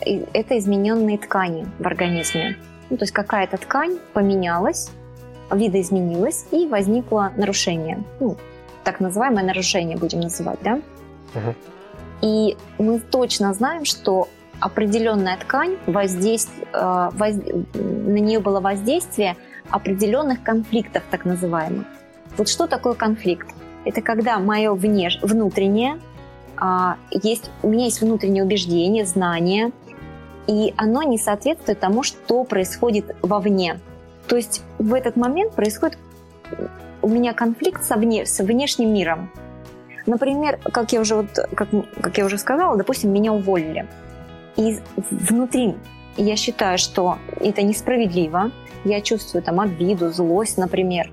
[0.00, 2.56] это измененные ткани в организме.
[2.90, 4.90] Ну, то есть какая-то ткань поменялась,
[5.50, 8.02] видоизменилась и возникло нарушение.
[8.20, 8.36] Ну,
[8.82, 10.80] так называемое нарушение будем называть, да?
[11.34, 11.54] Угу.
[12.22, 14.28] И мы точно знаем, что
[14.60, 17.34] определенная ткань, воздействие, э, воз...
[17.74, 19.36] на нее было воздействие
[19.70, 21.86] определенных конфликтов, так называемых.
[22.36, 23.48] Вот что такое конфликт?
[23.84, 25.18] Это когда мое внеш...
[25.22, 25.98] внутреннее,
[27.10, 29.72] есть, у меня есть внутреннее убеждение, знание,
[30.46, 33.80] и оно не соответствует тому, что происходит вовне.
[34.26, 35.98] То есть в этот момент происходит
[37.02, 38.24] у меня конфликт со вне...
[38.24, 39.30] с внешним миром.
[40.06, 41.68] Например, как я уже, вот, как,
[42.00, 43.86] как я уже сказала, допустим, меня уволили.
[44.56, 44.78] И
[45.10, 45.74] внутри
[46.16, 48.50] я считаю, что это несправедливо.
[48.84, 51.10] Я чувствую там обиду, злость, например.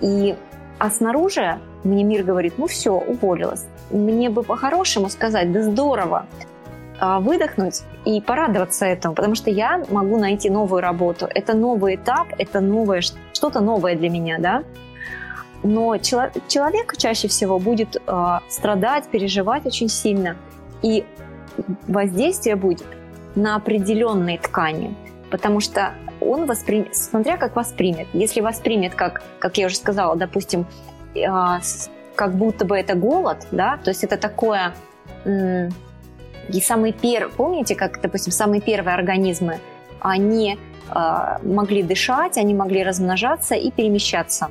[0.00, 0.34] И,
[0.78, 3.66] а снаружи мне мир говорит, ну все, уволилась.
[3.90, 6.26] Мне бы по-хорошему сказать, да здорово,
[6.98, 11.26] а, выдохнуть и порадоваться этому, потому что я могу найти новую работу.
[11.34, 13.00] Это новый этап, это новое,
[13.32, 14.62] что-то новое для меня, да.
[15.62, 20.36] Но человек чаще всего будет э, страдать, переживать очень сильно.
[20.82, 21.04] И
[21.86, 22.84] воздействие будет
[23.34, 24.94] на определенные ткани,
[25.30, 28.08] потому что он воспримет, смотря как воспримет.
[28.12, 30.66] Если воспримет, как, как я уже сказала, допустим,
[31.26, 31.60] а,
[32.20, 34.74] как будто бы это голод, да, то есть это такое...
[35.24, 39.58] И самые первые, помните, как, допустим, самые первые организмы,
[40.00, 40.58] они
[40.94, 44.48] э, могли дышать, они могли размножаться и перемещаться.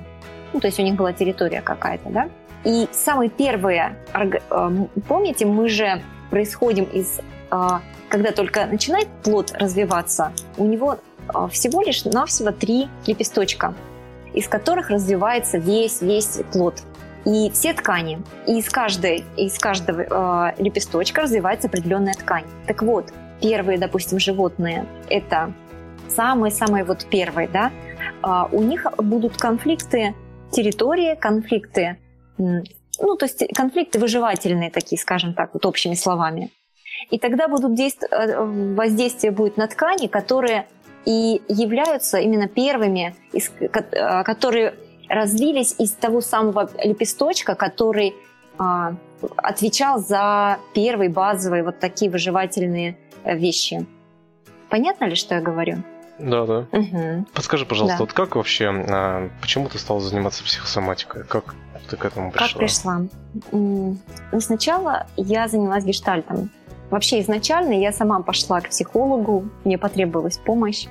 [0.53, 2.29] Ну, то есть у них была территория какая-то, да?
[2.63, 4.71] И самые первые, э,
[5.08, 6.01] помните, мы же
[6.32, 7.19] происходим из,
[7.51, 7.79] э,
[8.10, 10.97] когда только начинает плод развиваться, у него
[11.51, 13.73] всего лишь навсего три лепесточка,
[14.34, 16.82] из которых развивается весь, весь плод
[17.29, 18.21] и все ткани.
[18.47, 22.45] И из, каждой, из каждого э, лепесточка развивается определенная ткань.
[22.65, 25.53] Так вот, первые, допустим, животные, это
[26.07, 27.71] самые-самые вот первые, да,
[28.23, 30.15] э, у них будут конфликты
[30.51, 31.97] территории, конфликты,
[32.37, 36.49] ну, то есть конфликты выживательные такие, скажем так, вот общими словами.
[37.11, 38.03] И тогда будут действ...
[38.09, 40.67] Э, воздействие будет на ткани, которые
[41.05, 44.73] и являются именно первыми, э, которые
[45.09, 48.15] развились из того самого лепесточка, который
[48.57, 48.93] а,
[49.37, 53.85] отвечал за первые базовые вот такие выживательные э, вещи.
[54.69, 55.83] Понятно ли, что я говорю?
[56.19, 56.65] Да, да.
[56.71, 57.25] Угу.
[57.33, 58.03] Подскажи, пожалуйста, да.
[58.03, 61.23] вот как вообще, а, почему ты стала заниматься психосоматикой?
[61.23, 61.55] Как
[61.89, 62.47] ты к этому пришла?
[62.47, 63.01] Как пришла?
[63.51, 63.97] Ну,
[64.39, 66.51] сначала я занялась гештальтом.
[66.91, 70.87] Вообще изначально я сама пошла к психологу, мне потребовалась помощь.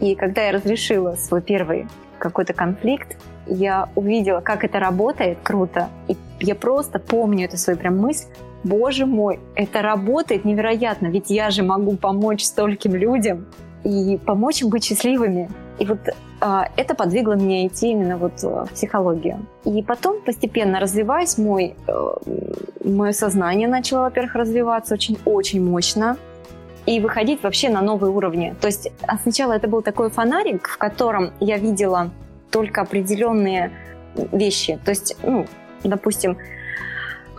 [0.00, 1.86] И когда я разрешила свой первый
[2.24, 7.98] какой-то конфликт, я увидела, как это работает круто, и я просто помню эту свою прям
[7.98, 8.26] мысль,
[8.64, 13.46] боже мой, это работает невероятно, ведь я же могу помочь стольким людям
[13.84, 15.50] и помочь им быть счастливыми.
[15.78, 15.98] И вот
[16.40, 19.46] а, это подвигло меня идти именно вот в психологию.
[19.64, 22.14] И потом постепенно развиваясь, мой, э,
[22.84, 26.16] мое сознание начало, во-первых, развиваться очень-очень мощно
[26.86, 28.54] и выходить вообще на новые уровни.
[28.60, 32.10] То есть а сначала это был такой фонарик, в котором я видела
[32.50, 33.72] только определенные
[34.32, 34.78] вещи.
[34.84, 35.46] То есть, ну,
[35.82, 36.38] допустим,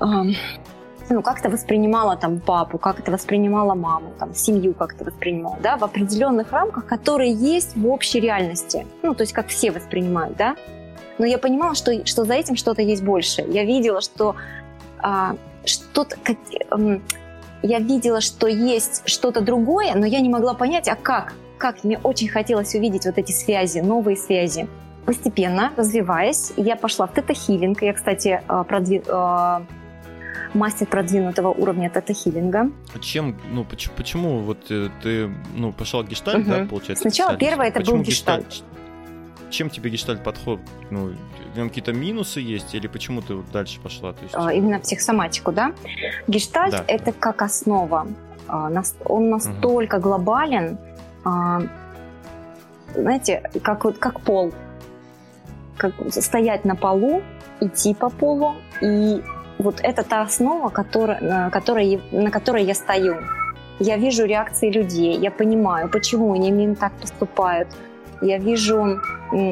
[0.02, 0.06] э,
[1.10, 5.84] ну, как-то воспринимала там папу, как это воспринимала маму, там, семью как-то воспринимала, да, в
[5.84, 8.86] определенных рамках, которые есть в общей реальности.
[9.04, 10.56] Ну, то есть как все воспринимают, да.
[11.18, 13.42] Но я понимала, что, что за этим что-то есть больше.
[13.48, 14.36] Я видела, что
[15.00, 16.18] а, что-то...
[16.24, 16.38] Как,
[16.72, 17.02] эм,
[17.66, 21.34] я видела, что есть что-то другое, но я не могла понять, а как?
[21.58, 21.84] Как?
[21.84, 24.68] Мне очень хотелось увидеть вот эти связи, новые связи.
[25.06, 27.82] Постепенно, развиваясь, я пошла в тета-хилинг.
[27.82, 29.06] Я, кстати, э, продвиг...
[29.08, 29.62] Э,
[30.54, 32.72] мастер продвинутого уровня тета-хилинга.
[32.94, 36.50] А чем, ну, почему, почему вот э, ты, ну, пошла в гештальт, угу.
[36.50, 37.02] да, получается?
[37.02, 38.48] Сначала первое это был гештальт.
[38.48, 38.64] гештальт?
[39.50, 40.60] Чем тебе гештальт подход?
[40.90, 41.14] Ну,
[41.54, 44.14] в нем какие-то минусы есть или почему ты вот дальше пошла?
[44.14, 44.36] То есть...
[44.36, 45.74] А, именно психосоматику, да?
[46.28, 46.84] Гештальт да.
[46.88, 48.08] это как основа.
[48.48, 48.72] А,
[49.06, 50.04] он настолько угу.
[50.04, 50.78] глобален,
[51.24, 51.62] а,
[52.94, 54.54] знаете, как, вот, как пол.
[55.78, 57.22] Как стоять на полу,
[57.60, 59.22] идти по полу, и
[59.58, 63.18] вот это та основа, которая, на, которой, на которой я стою.
[63.80, 67.68] Я вижу реакции людей, я понимаю, почему они именно так поступают.
[68.26, 69.00] Я вижу,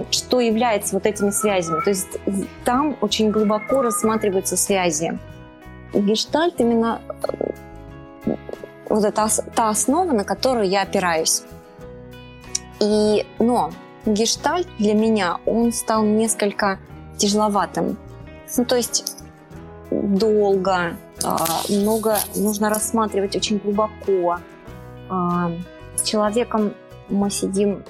[0.09, 1.81] что является вот этими связями.
[1.81, 2.19] То есть
[2.65, 5.19] там очень глубоко рассматриваются связи.
[5.93, 7.01] Гештальт именно
[8.25, 8.35] э,
[8.89, 11.43] вот это та основа, на которую я опираюсь.
[12.79, 13.71] И, но
[14.07, 16.79] гештальт для меня, он стал несколько
[17.17, 17.97] тяжеловатым.
[18.57, 19.23] Ну, то есть
[19.91, 24.39] долго, а, много нужно рассматривать очень глубоко.
[25.09, 25.51] А,
[25.95, 26.73] с человеком
[27.09, 27.83] мы сидим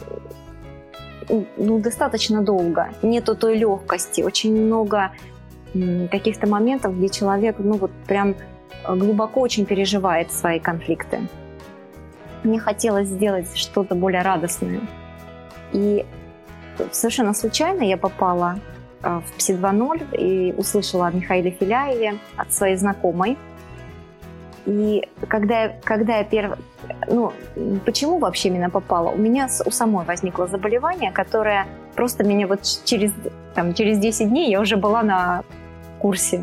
[1.58, 2.90] ну, достаточно долго.
[3.02, 4.22] Нету той легкости.
[4.22, 5.12] Очень много
[6.12, 8.36] каких-то моментов, где человек, ну вот прям
[8.88, 11.22] глубоко очень переживает свои конфликты.
[12.44, 14.82] Мне хотелось сделать что-то более радостное.
[15.72, 16.06] И
[16.92, 18.60] совершенно случайно я попала
[19.02, 23.38] а, в ПСИ 2.0 и услышала о Михаиле Филяеве от своей знакомой.
[24.66, 26.58] И когда, когда я первый...
[27.08, 27.34] Ну,
[27.86, 29.10] почему вообще именно попала?
[29.10, 33.12] У меня у самой возникло заболевание, которое просто меня вот через,
[33.56, 35.44] там, через 10 дней я уже была на
[36.00, 36.42] курсе,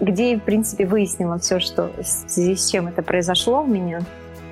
[0.00, 4.00] где, в принципе, выяснила все, что в связи с чем это произошло у меня,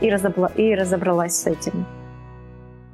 [0.00, 1.86] и, разобла, и разобралась с этим.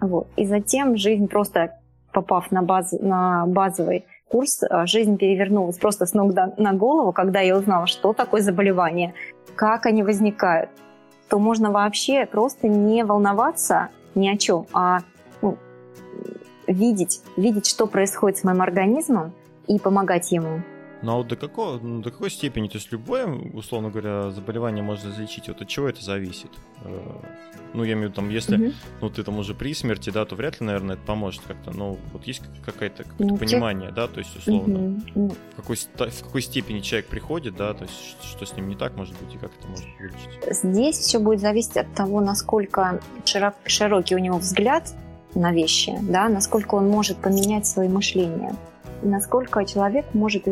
[0.00, 0.28] Вот.
[0.36, 1.78] И затем жизнь просто
[2.12, 7.40] попав на, баз, на базовый курс, а, жизнь перевернулась просто с ног на голову, когда
[7.40, 9.14] я узнала, что такое заболевание,
[9.54, 10.70] как они возникают,
[11.28, 15.00] то можно вообще просто не волноваться ни о чем, а
[15.40, 15.56] ну,
[16.66, 19.32] видеть, видеть, что происходит с моим организмом
[19.66, 20.62] и помогать ему.
[21.02, 24.84] Ну а вот до, какого, ну, до какой степени, то есть любое, условно говоря, заболевание
[24.84, 26.50] можно излечить, вот от чего это зависит?
[26.84, 27.20] Э,
[27.74, 28.72] ну, я имею в виду, там, если угу.
[29.00, 31.76] ну, ты там уже при смерти, да, то вряд ли, наверное, это поможет как-то.
[31.76, 35.34] Но вот есть какое-то ну, понимание, да, то есть, условно, угу.
[35.52, 38.96] в, какой, в какой степени человек приходит, да, то есть, что с ним не так
[38.96, 40.62] может быть и как это может вылечить?
[40.62, 44.94] Здесь все будет зависеть от того, насколько широк, широкий у него взгляд
[45.34, 48.54] на вещи, да, насколько он может поменять свое мышление
[49.02, 50.44] насколько человек может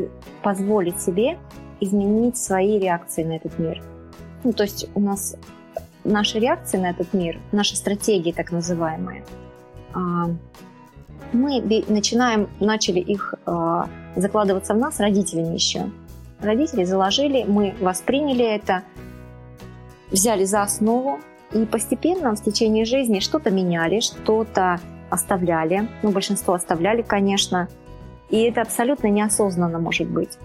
[0.43, 1.39] позволить себе
[1.81, 3.83] изменить свои реакции на этот мир.
[4.45, 5.37] Ну, то есть у нас
[6.05, 9.25] наши реакции на этот мир, наши стратегии так называемые,
[9.95, 10.31] а,
[11.33, 15.91] мы начинаем, начали их а, закладываться в нас родителями еще.
[16.41, 18.83] Родители заложили, мы восприняли это,
[20.11, 21.21] взяли за основу,
[21.53, 25.89] и постепенно в течение жизни что-то меняли, что-то оставляли.
[26.03, 27.69] Ну, большинство оставляли, конечно,
[28.31, 30.39] и это абсолютно неосознанно может быть.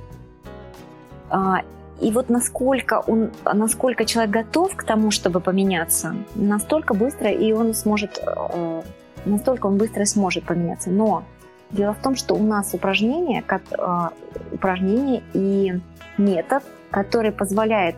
[1.29, 1.61] А,
[2.01, 7.73] и вот насколько, он, насколько человек готов к тому, чтобы поменяться, настолько быстро и он
[7.73, 8.81] сможет, э,
[9.25, 10.89] настолько он быстро сможет поменяться.
[10.89, 11.23] Но
[11.71, 14.09] дело в том, что у нас упражнение, как, э,
[14.51, 15.79] упражнение и
[16.17, 17.95] метод, который позволяет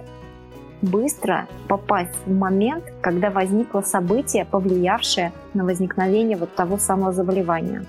[0.84, 7.84] быстро попасть в момент, когда возникло событие, повлиявшее на возникновение вот того самого заболевания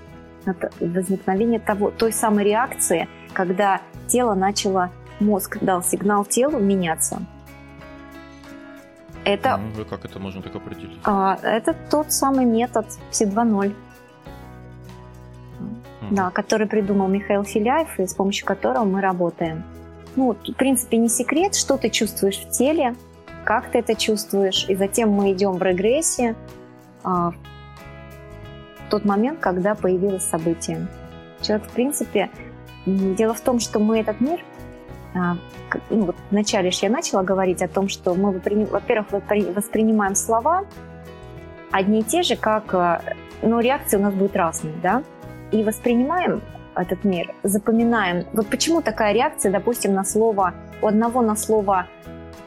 [0.81, 7.23] возникновение того, той самой реакции, когда тело начало, мозг дал сигнал телу меняться.
[9.25, 11.01] Это, ну, как это можно так определить?
[11.05, 13.75] А, это тот самый метод ПСИ 2.0.
[16.11, 19.65] Да, который придумал Михаил Филяев, и с помощью которого мы работаем.
[20.17, 22.95] Ну, в принципе, не секрет, что ты чувствуешь в теле,
[23.45, 26.35] как ты это чувствуешь, и затем мы идем в регрессии,
[27.05, 27.33] а,
[28.89, 30.87] тот момент, когда появилось событие.
[31.43, 32.31] Человек, в принципе,
[32.87, 34.45] дело в том, что мы этот мир,
[35.15, 35.37] а,
[35.91, 39.07] ну, вот вначале я начала говорить о том, что мы, во-первых,
[39.55, 40.65] воспринимаем слова
[41.71, 43.03] одни и те же, как, а,
[43.43, 45.03] но реакции у нас будут разные, да,
[45.51, 46.43] и воспринимаем
[46.75, 48.27] этот мир, запоминаем.
[48.33, 51.87] Вот почему такая реакция, допустим, на слово, у одного на слово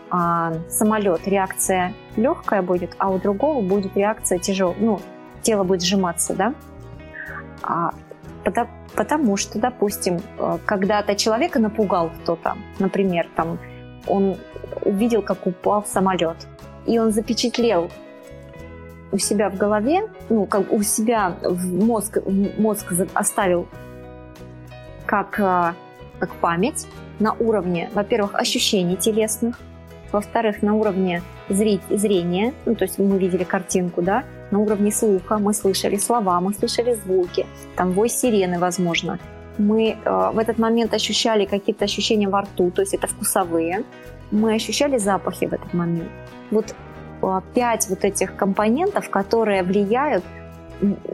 [0.09, 4.99] а, самолет реакция легкая будет, а у другого будет реакция тяжелая, ну,
[5.41, 6.53] тело будет сжиматься, да?
[7.63, 7.93] А,
[8.43, 13.59] потому, потому что, допустим, э, когда-то человека напугал кто-то, например, там,
[14.07, 14.37] он
[14.83, 16.37] увидел, как упал самолет,
[16.85, 17.91] и он запечатлел
[19.11, 23.67] у себя в голове, ну, как у себя в мозг, в мозг оставил
[25.05, 25.73] как, э,
[26.19, 26.87] как память
[27.19, 29.59] на уровне, во-первых, ощущений телесных,
[30.11, 35.53] во-вторых, на уровне зрения, ну, то есть мы видели картинку, да, на уровне слуха, мы
[35.53, 39.19] слышали слова, мы слышали звуки, там вой сирены, возможно.
[39.57, 43.83] Мы э, в этот момент ощущали какие-то ощущения во рту, то есть это вкусовые.
[44.31, 46.09] Мы ощущали запахи в этот момент.
[46.51, 46.75] Вот
[47.21, 50.23] э, пять вот этих компонентов, которые влияют,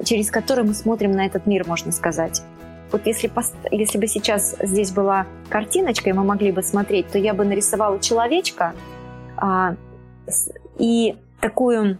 [0.04, 2.44] через которые мы смотрим на этот мир, можно сказать.
[2.92, 3.30] Вот если,
[3.72, 8.00] если бы сейчас здесь была картиночка, и мы могли бы смотреть, то я бы нарисовала
[8.00, 8.74] человечка
[9.36, 9.76] а,
[10.80, 11.98] и такую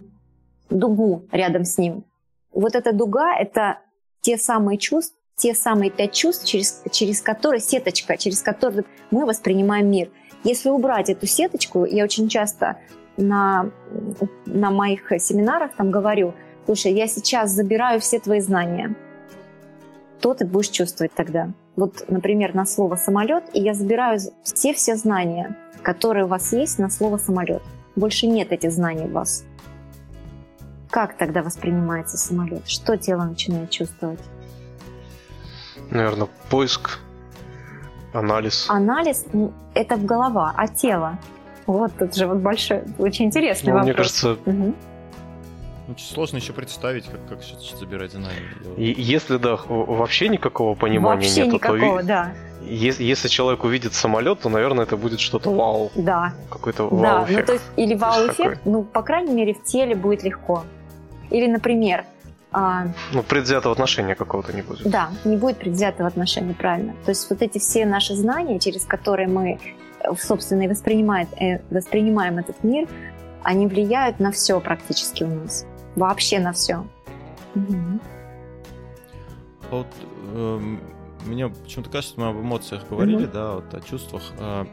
[0.70, 2.04] дугу рядом с ним.
[2.52, 3.78] Вот эта дуга– это
[4.20, 9.90] те самые чувства, те самые пять чувств, через, через которые, сеточка, через которые мы воспринимаем
[9.90, 10.10] мир.
[10.44, 12.78] Если убрать эту сеточку, я очень часто
[13.16, 13.70] на,
[14.46, 16.34] на моих семинарах там говорю,
[16.66, 18.94] слушай, я сейчас забираю все твои знания.
[20.20, 21.50] То ты будешь чувствовать тогда.
[21.76, 26.90] Вот, например, на слово «самолет», и я забираю все-все знания, которые у вас есть на
[26.90, 27.62] слово «самолет».
[27.94, 29.44] Больше нет этих знаний у вас.
[30.90, 32.68] Как тогда воспринимается самолет?
[32.68, 34.20] Что тело начинает чувствовать?
[35.90, 36.98] Наверное, поиск,
[38.12, 38.66] анализ.
[38.68, 39.24] Анализ–
[39.74, 41.18] это в голова, а тело?
[41.66, 43.86] Вот тут же вот большой, очень интересный ну, вопрос.
[43.86, 44.74] Мне кажется, угу.
[45.90, 47.38] Очень сложно еще представить, как, как
[47.78, 48.42] забирать знания.
[48.76, 52.32] И если да, вообще никакого понимания вообще нет, никакого, то да.
[52.62, 55.90] Если, если человек увидит самолет, то, наверное, это будет что-то вау.
[55.94, 56.34] Да.
[56.50, 57.30] Какой-то вау-эффект.
[57.30, 60.64] Да, ну, то есть, или вау-эффект, ну, по крайней мере, в теле будет легко.
[61.30, 62.04] Или, например...
[62.50, 62.86] А...
[63.12, 64.88] Ну, предвзятого отношения какого-то не будет.
[64.88, 66.94] Да, не будет предвзятого отношения, правильно.
[67.04, 69.58] То есть вот эти все наши знания, через которые мы,
[70.00, 72.88] э, собственно, и воспринимаем, э, воспринимаем этот мир,
[73.42, 75.66] они влияют на все практически у нас.
[75.94, 76.86] Вообще на все.
[77.54, 78.00] Угу.
[79.70, 79.86] Вот
[80.34, 80.60] э,
[81.26, 83.32] мне почему-то кажется, мы об эмоциях говорили, угу.
[83.32, 84.22] да, вот о чувствах.
[84.38, 84.64] Э,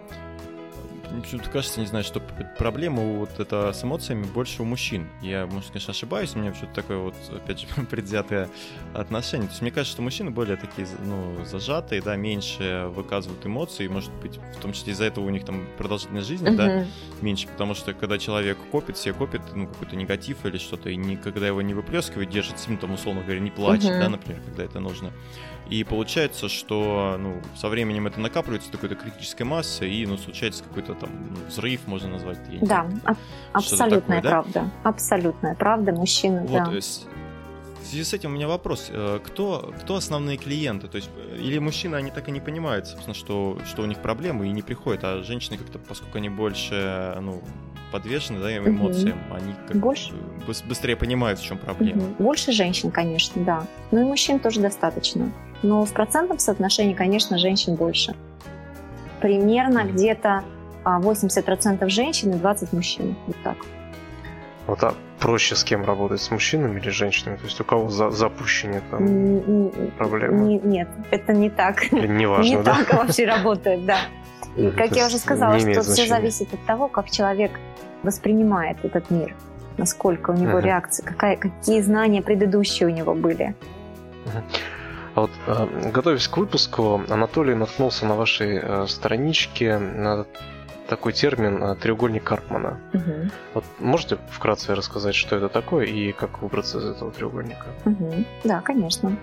[1.10, 2.22] почему-то кажется, не знаю, что
[2.58, 5.08] проблема вот это с эмоциями больше у мужчин.
[5.22, 8.50] Я, может, конечно, ошибаюсь, у меня что-то такое вот, опять же, предвзятое
[8.94, 9.48] отношение.
[9.48, 14.14] То есть мне кажется, что мужчины более такие, ну, зажатые, да, меньше выказывают эмоции, может
[14.16, 16.56] быть, в том числе из-за этого у них там продолжительность жизни, uh-huh.
[16.56, 16.86] да,
[17.22, 21.48] меньше, потому что когда человек копит, все копит, ну, какой-то негатив или что-то, и никогда
[21.48, 24.00] его не выплескивает, держит себе, там, условно говоря, не плачет, uh-huh.
[24.00, 25.12] да, например, когда это нужно.
[25.70, 30.94] И получается, что ну, со временем это накапливается такой-то критической массой, и ну, случается какой-то
[30.94, 32.38] там ну, взрыв, можно назвать.
[32.62, 33.18] Да, знаю,
[33.54, 34.54] абсолютная такое, правда.
[34.54, 34.90] Да?
[34.90, 36.72] Абсолютная правда, мужчина, вот, да.
[37.86, 38.88] В связи с этим у меня вопрос.
[38.90, 40.88] Э, кто, кто основные клиенты?
[40.88, 44.02] То есть, э, или мужчины, они так и не понимают, собственно, что, что у них
[44.02, 47.44] проблемы и не приходят, а женщины как-то, поскольку они больше ну,
[47.92, 49.36] подвешены да, эмоциям, угу.
[49.36, 50.14] они как больше...
[50.68, 52.04] быстрее понимают, в чем проблема.
[52.04, 52.24] Угу.
[52.24, 53.68] Больше женщин, конечно, да.
[53.92, 55.32] Ну и мужчин тоже достаточно.
[55.66, 58.16] Но в процентном соотношении, конечно, женщин больше.
[59.20, 60.44] Примерно где-то
[60.84, 63.16] 80% а, женщин и 20 мужчин.
[63.26, 63.58] Вот так.
[64.68, 67.38] Вот а проще с кем работать, с мужчинами или женщинами?
[67.38, 70.46] То есть у кого за, запущение там проблемы?
[70.46, 71.92] Не, нет, это не так.
[71.92, 72.76] Или не важно, Не да?
[72.76, 73.98] так вообще работает, да.
[74.56, 77.60] И, как я уже сказала, что все зависит от того, как человек
[78.04, 79.36] воспринимает этот мир,
[79.78, 83.56] насколько у него реакция, какая, какие знания предыдущие у него были.
[85.16, 90.26] А вот, э, готовясь к выпуску, Анатолий наткнулся на вашей э, страничке на
[90.90, 92.82] такой термин э, треугольник Карпмана.
[92.94, 93.32] Угу.
[93.54, 97.66] Вот можете вкратце рассказать, что это такое и как выбраться из этого треугольника?
[97.86, 98.26] Угу.
[98.44, 99.18] Да, конечно.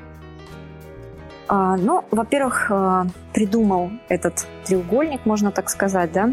[1.49, 2.72] А, ну, во-первых,
[3.34, 6.32] придумал этот треугольник, можно так сказать, да,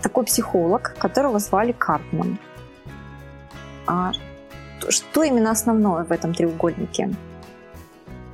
[0.00, 2.38] такой психолог, которого звали Карпман.
[3.86, 4.12] А
[4.88, 7.10] что именно основное в этом треугольнике?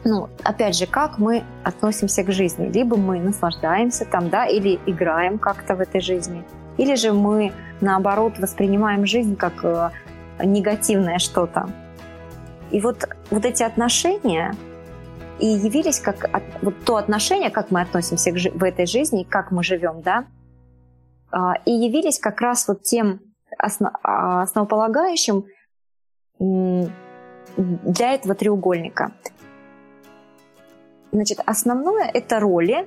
[0.04, 2.70] Ну, опять же, как мы относимся к жизни?
[2.72, 6.42] Либо мы наслаждаемся там, да, или играем как-то в этой жизни,
[6.78, 9.90] или же мы, наоборот, воспринимаем жизнь как э,
[10.42, 11.68] негативное что-то.
[12.70, 14.54] И вот, вот эти отношения
[15.38, 16.30] и явились как
[16.62, 20.24] вот то отношение, как мы относимся к, в этой жизни, как мы живем, да,
[21.30, 23.20] а, и явились как раз вот тем
[23.58, 25.44] а, основополагающим
[26.38, 29.12] для этого треугольника.
[31.12, 32.86] Значит, основное– это роли,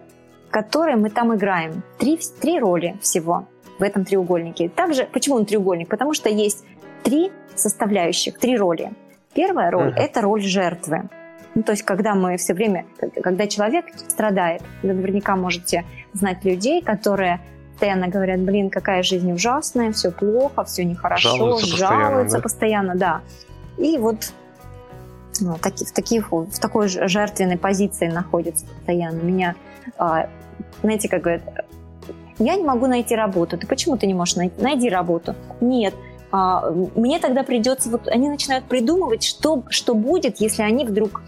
[0.50, 1.84] которые мы там играем.
[1.98, 3.48] Три, три роли всего
[3.80, 4.70] в этом треугольнике.
[4.70, 5.90] Также, почему он треугольник?
[5.90, 6.64] Потому что есть
[7.04, 8.94] три составляющих, три роли.
[9.34, 11.10] Первая роль uh-huh.– это роль жертвы.
[11.56, 12.86] Ну, то есть, когда мы все время,
[13.22, 17.40] когда человек страдает, вы наверняка можете знать людей, которые
[17.72, 23.02] постоянно говорят, блин, какая жизнь ужасная, все плохо, все нехорошо, жалуются, жалуются постоянно, да.
[23.02, 23.22] постоянно,
[23.78, 23.84] да.
[23.84, 24.34] И вот
[25.40, 29.22] ну, таки, в, таких, в такой жертвенной позиции находится постоянно.
[29.22, 29.56] Меня,
[29.98, 30.30] а,
[30.82, 31.44] знаете, как говорят,
[32.40, 33.58] я не могу найти работу.
[33.58, 34.62] Ты почему ты не можешь найти?
[34.62, 35.36] Найди работу.
[35.62, 35.94] Нет,
[36.36, 41.22] а, мне тогда придется, вот они начинают придумывать, что, что будет, если они вдруг,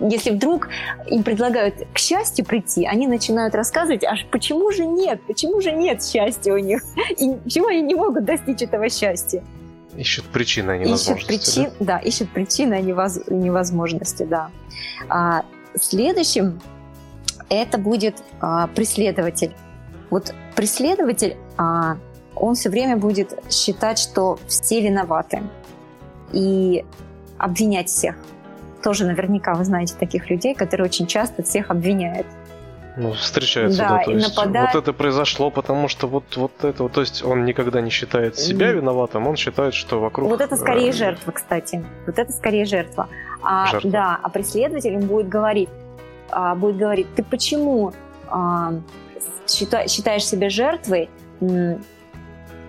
[0.00, 0.70] если вдруг
[1.06, 6.04] им предлагают к счастью прийти, они начинают рассказывать, а почему же нет, почему же нет
[6.04, 6.82] счастья у них,
[7.16, 9.44] и почему они не могут достичь этого счастья.
[9.96, 11.98] Ищут причины, а не ищут причин, да?
[11.98, 14.50] да, ищут причины, а не воз, невозможности, да.
[15.08, 15.44] А,
[15.74, 16.60] следующим
[17.48, 19.52] это будет а, преследователь.
[20.10, 21.96] Вот преследователь а,
[22.34, 25.42] он все время будет считать, что все виноваты
[26.32, 26.84] и
[27.38, 28.16] обвинять всех.
[28.82, 32.26] Тоже наверняка вы знаете таких людей, которые очень часто всех обвиняют.
[32.96, 34.74] Ну, встречается, да, да то есть нападает...
[34.74, 38.72] вот это произошло, потому что вот, вот это, то есть он никогда не считает себя
[38.72, 40.30] виноватым, он считает, что вокруг...
[40.30, 40.92] Вот это скорее э...
[40.92, 43.08] жертва, кстати, вот это скорее жертва.
[43.42, 43.90] А, жертва.
[43.90, 45.68] Да, а преследователь будет говорить,
[46.30, 47.92] а, будет говорить, ты почему
[48.28, 48.72] а,
[49.46, 51.10] считаешь себя жертвой,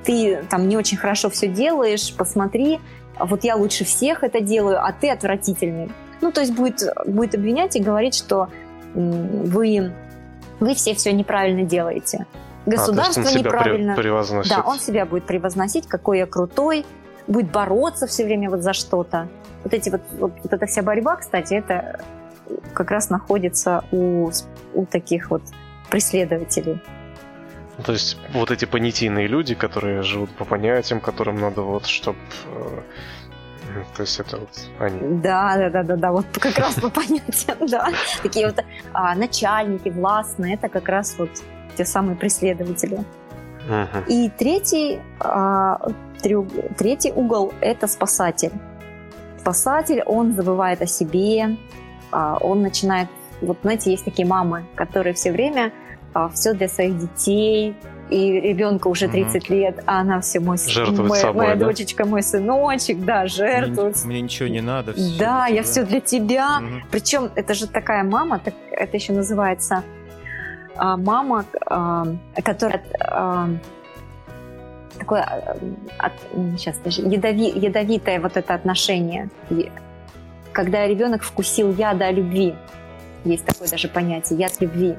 [0.03, 2.79] ты там не очень хорошо все делаешь, посмотри,
[3.19, 5.89] вот я лучше всех это делаю, а ты отвратительный.
[6.21, 8.49] Ну, то есть будет, будет обвинять и говорить, что
[8.93, 9.93] вы,
[10.59, 12.25] вы все все неправильно делаете.
[12.65, 13.95] Государство а, неправильно.
[13.95, 14.09] При,
[14.49, 16.85] да, он себя будет превозносить, какой я крутой,
[17.27, 19.27] будет бороться все время вот за что-то.
[19.63, 22.01] Вот эти вот, вот, вот эта вся борьба, кстати, это
[22.73, 24.29] как раз находится у,
[24.73, 25.43] у таких вот
[25.89, 26.81] преследователей.
[27.85, 32.81] То есть вот эти понятийные люди, которые живут по понятиям, которым надо вот, чтобы э,
[33.95, 34.49] то есть это вот
[34.79, 35.19] они.
[35.21, 37.89] Да, да, да, да, да, вот как раз по понятиям, да.
[38.23, 38.63] Такие вот
[38.93, 41.29] а, начальники, властные, это как раз вот
[41.75, 43.03] те самые преследователи.
[44.07, 45.89] И третий, а,
[46.77, 48.51] третий угол– это спасатель.
[49.39, 51.57] Спасатель, он забывает о себе,
[52.11, 53.09] а, он начинает...
[53.41, 55.71] Вот знаете, есть такие мамы, которые все время
[56.33, 57.75] все для своих детей,
[58.09, 59.53] и ребенку уже 30 угу.
[59.53, 61.65] лет, а она все мой жертвует мой, собой, моя да?
[61.65, 63.97] дочечка, мой сыночек, да, жертвует.
[64.05, 64.93] Мне, мне ничего не надо.
[64.93, 66.59] Все да, я все для тебя.
[66.59, 66.87] Угу.
[66.91, 69.83] Причем это же такая мама, так, это еще называется
[70.75, 72.05] а, мама, а,
[72.43, 73.49] которая а,
[74.97, 75.23] такое
[75.97, 76.13] от,
[76.57, 79.29] сейчас даже ядови, ядовитое вот это отношение,
[80.53, 82.55] когда ребенок вкусил яда любви,
[83.25, 84.95] есть такое даже понятие яд любви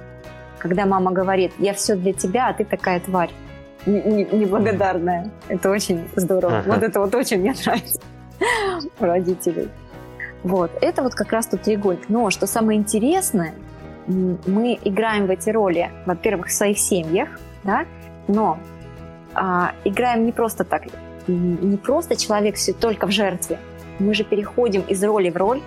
[0.59, 3.31] когда мама говорит, я все для тебя, а ты такая тварь
[3.87, 5.31] неблагодарная.
[5.49, 6.59] Это очень здорово.
[6.59, 6.73] Ага.
[6.73, 8.01] Вот это вот очень мне нравится
[9.01, 9.69] у родителей.
[10.43, 10.71] Вот.
[10.81, 12.09] Это вот как раз тот треугольник.
[12.09, 13.55] Но что самое интересное,
[14.07, 17.29] мы играем в эти роли, во-первых, в своих семьях,
[17.65, 17.85] да,
[18.27, 18.59] но
[19.35, 20.85] а, играем не просто так,
[21.27, 23.59] не просто человек все только в жертве.
[23.99, 25.61] Мы же переходим из роли в роль,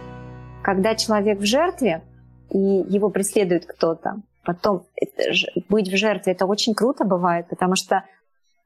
[0.63, 2.01] когда человек в жертве,
[2.49, 4.85] и его преследует кто-то, Потом
[5.69, 8.03] быть в жертве это очень круто бывает, потому что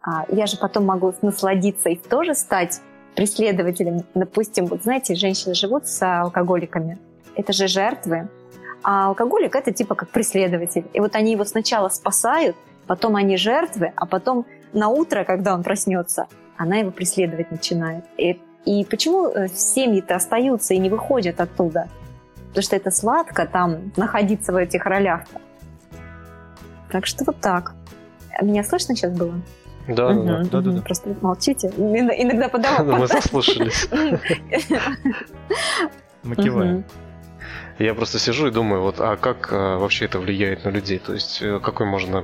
[0.01, 2.81] а, я же потом могу насладиться и тоже стать
[3.15, 4.03] преследователем.
[4.13, 6.97] Допустим, вот знаете, женщины живут с алкоголиками.
[7.35, 8.29] Это же жертвы.
[8.83, 10.85] А алкоголик это типа как преследователь.
[10.93, 12.55] И вот они его сначала спасают,
[12.87, 18.05] потом они жертвы, а потом на утро, когда он проснется, она его преследовать начинает.
[18.17, 21.89] И, и почему э, семьи-то остаются и не выходят оттуда?
[22.49, 25.41] Потому что это сладко там находиться в этих ролях-то.
[26.95, 27.73] Так что вот так.
[28.41, 29.33] Меня слышно сейчас было?
[29.85, 30.81] Да, угу, да, да, да, да.
[30.81, 31.67] Просто молчите.
[31.67, 32.85] Иногда подавал.
[32.99, 33.89] Мы заслушались.
[36.23, 36.85] Мы киваем.
[37.79, 40.99] Я просто сижу и думаю, вот, а как а, вообще это влияет на людей?
[40.99, 42.23] То есть, э, какой можно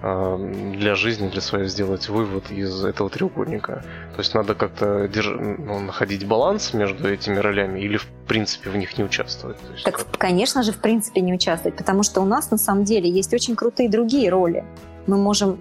[0.00, 3.84] для жизни, для своей сделать вывод из этого треугольника?
[4.14, 5.28] То есть, надо как-то держ...
[5.28, 9.56] ну, находить баланс между этими ролями или, в принципе, в них не участвовать?
[9.72, 10.18] есть, так, как...
[10.18, 13.56] конечно же, в принципе, не участвовать, потому что у нас, на самом деле, есть очень
[13.56, 14.64] крутые другие роли.
[15.06, 15.58] Мы можем...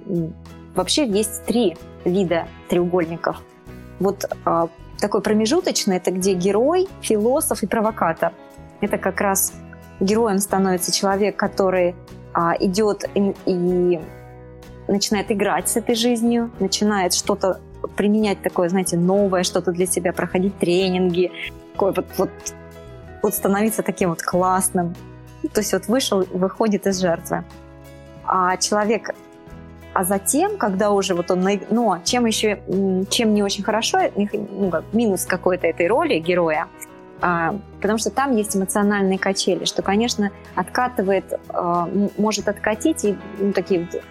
[0.75, 1.75] Вообще есть три
[2.05, 3.41] вида треугольников.
[3.99, 4.69] Вот а,
[4.99, 8.33] такой промежуточный, это где герой, философ и провокатор–
[8.81, 9.53] это как раз
[9.99, 11.95] героем становится человек, который
[12.33, 13.99] а, идет и, и
[14.87, 17.59] начинает играть с этой жизнью, начинает что-то
[17.95, 21.31] применять такое, знаете, новое, что-то для себя, проходить тренинги,
[21.73, 22.29] такое вот, вот,
[23.21, 24.95] вот становиться таким вот классным.
[25.53, 27.43] То есть вот вышел, выходит из жертвы.
[28.25, 29.11] А человек,
[29.93, 32.61] а затем, когда уже вот он, ну, чем еще,
[33.09, 36.67] чем не очень хорошо, ну, как минус какой-то этой роли героя,
[37.19, 43.53] а, потому что там есть эмоциональные качели, что, конечно, откатывает, а, может откатить и ну,
[43.53, 44.01] такие вот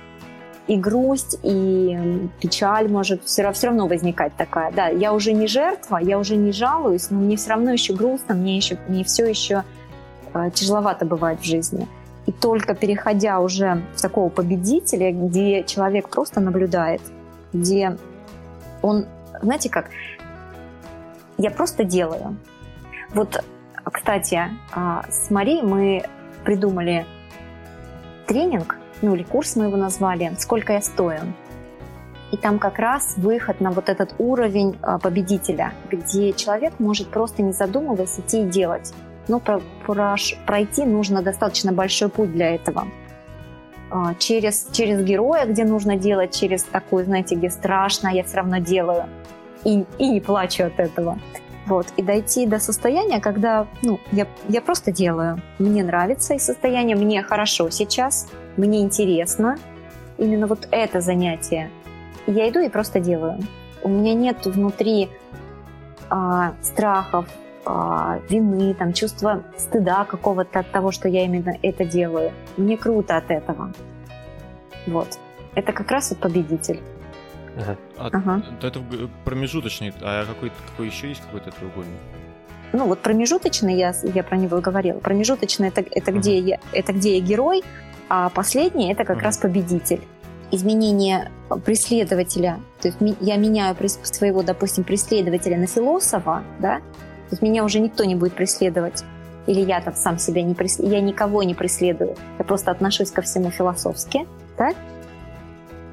[0.67, 4.73] и грусть, и печаль может все, все равно возникать такая.
[4.73, 8.35] Да, я уже не жертва, я уже не жалуюсь, но мне все равно еще грустно,
[8.35, 9.65] мне, еще, мне все еще
[10.35, 11.87] э, тяжеловато бывает в жизни.
[12.27, 17.01] И только переходя уже в такого победителя, где человек просто наблюдает,
[17.53, 17.97] где
[18.83, 19.07] он,
[19.41, 19.91] знаете как,
[21.39, 22.37] я просто делаю,
[23.15, 23.45] вот,
[23.85, 24.41] кстати,
[24.73, 26.03] а, с Марией мы
[26.45, 27.07] придумали
[28.27, 31.21] тренинг, ну или курс мы его назвали «Сколько я стою».
[32.33, 37.43] И там как раз выход на вот этот уровень а, победителя, где человек может просто
[37.43, 38.93] не задумываясь идти и делать.
[39.29, 42.89] Но про, про, пройти нужно достаточно большой путь для этого.
[43.91, 48.59] А, через, через героя, где нужно делать, через такую, знаете, где страшно, я все равно
[48.59, 49.05] делаю.
[49.65, 51.19] И, и не плачу от этого.
[51.67, 55.41] Вот, и дойти до состояния, когда ну, я, я просто делаю.
[55.59, 59.57] Мне нравится и состояние, мне хорошо сейчас, мне интересно.
[60.19, 61.71] Именно вот это занятие.
[62.27, 63.39] И я иду и просто делаю.
[63.83, 65.11] У меня нет внутри
[66.09, 67.27] а, страхов,
[67.65, 72.33] а, вины, там, чувства стыда какого-то от того, что я именно это делаю.
[72.57, 73.73] Мне круто от этого.
[74.87, 75.19] Вот.
[75.55, 76.81] Это как раз вот победитель.
[77.57, 77.77] Ага.
[77.97, 78.43] А, ага.
[78.63, 78.81] Это
[79.25, 81.99] промежуточный, а какой, какой еще есть какой-то треугольник?
[82.73, 84.99] Ну вот промежуточный, я, я про него говорила.
[84.99, 86.21] Промежуточный это, это, ага.
[86.21, 87.63] где я, это где я герой,
[88.09, 89.27] а последний это как ага.
[89.27, 90.01] раз победитель.
[90.53, 91.31] Изменение
[91.65, 97.81] преследователя, то есть я меняю своего, допустим, преследователя на философа, да, то есть меня уже
[97.81, 99.05] никто не будет преследовать.
[99.47, 102.17] Или я там сам себя не преследую, я никого не преследую.
[102.39, 104.27] Я просто отношусь ко всему философски,
[104.59, 104.73] да?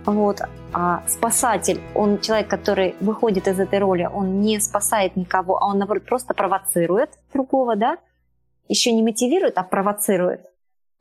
[0.06, 0.42] Вот.
[0.74, 5.78] А спасатель, он человек, который выходит из этой роли, он не спасает никого, а он,
[5.78, 7.98] наоборот, просто провоцирует другого, да?
[8.68, 10.42] Еще не мотивирует, а провоцирует.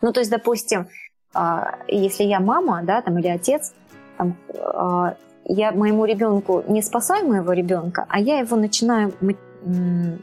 [0.02, 0.88] Ну, то есть, допустим,
[1.32, 3.72] а, если я мама, да, там, или отец,
[4.18, 9.12] там, а, я моему ребенку не спасаю моего ребенка, а я его начинаю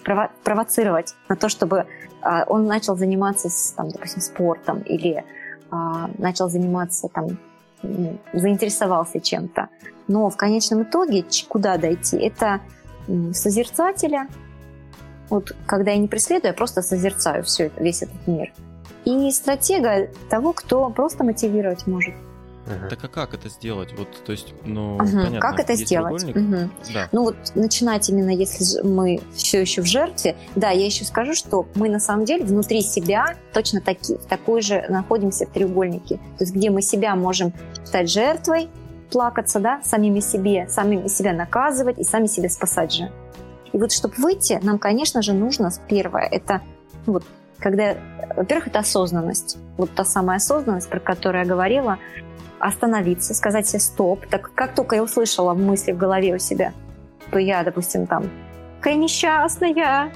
[0.06, 1.86] прово- провоцировать на то, чтобы
[2.22, 5.24] а, он начал заниматься, там, допустим, спортом или
[6.18, 7.38] начал заниматься там
[8.34, 9.70] заинтересовался чем-то.
[10.08, 12.18] Но в конечном итоге куда дойти?
[12.18, 12.60] Это
[13.34, 14.28] созерцателя.
[15.30, 18.52] Вот когда я не преследую, я просто созерцаю все это, весь этот мир.
[19.06, 22.14] И стратега того, кто просто мотивировать может.
[22.70, 22.90] Uh-huh.
[22.90, 23.94] Так а как это сделать?
[23.98, 25.26] Вот, то есть, ну, uh-huh.
[25.26, 25.40] понятно.
[25.40, 26.24] Как это сделать?
[26.24, 26.70] Uh-huh.
[26.94, 27.10] Да.
[27.12, 30.36] Ну вот начинать именно, если мы все еще в жертве.
[30.56, 34.62] Да, я еще скажу, что мы на самом деле внутри себя точно таки, в такой
[34.62, 36.18] же находимся в треугольнике.
[36.38, 37.54] То есть где мы себя можем
[37.86, 38.70] стать жертвой,
[39.10, 43.12] плакаться, да, самими себе, самими себя наказывать и сами себя спасать же.
[43.74, 46.62] И вот чтобы выйти, нам, конечно же, нужно первое, это
[47.06, 47.24] ну вот
[47.60, 47.96] когда,
[48.36, 49.58] во-первых, это осознанность.
[49.78, 51.98] Вот та самая осознанность, про которую я говорила,
[52.60, 54.26] остановиться, сказать себе стоп.
[54.28, 56.74] Так как только я услышала мысли в голове у себя,
[57.32, 58.30] то я, допустим, там,
[58.80, 60.12] какая несчастная,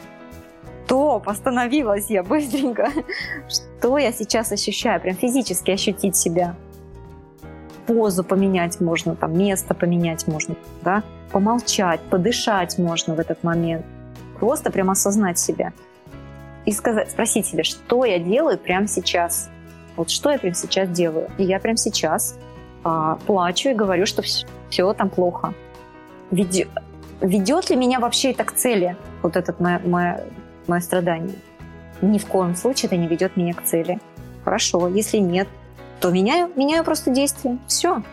[0.88, 2.90] топ, остановилась я быстренько.
[3.48, 5.02] Что я сейчас ощущаю?
[5.02, 6.56] Прям физически ощутить себя.
[7.86, 11.04] Позу поменять можно, там, место поменять можно, да?
[11.32, 13.86] Помолчать, подышать можно в этот момент.
[14.40, 15.74] Просто прям осознать себя.
[16.66, 19.50] И сказать, спросить себя, что я делаю прямо сейчас.
[19.96, 21.30] Вот что я прямо сейчас делаю.
[21.38, 22.38] И я прямо сейчас
[22.84, 25.54] а, плачу и говорю, что все, все там плохо.
[26.32, 26.68] Ведь,
[27.22, 30.24] ведет ли меня вообще это к цели, вот это мое, мое,
[30.68, 31.36] мое страдание?
[32.02, 34.00] Ни в коем случае это не ведет меня к цели.
[34.44, 35.48] Хорошо, если нет,
[36.00, 37.60] то меняю, меняю просто действие.
[37.68, 38.04] Все.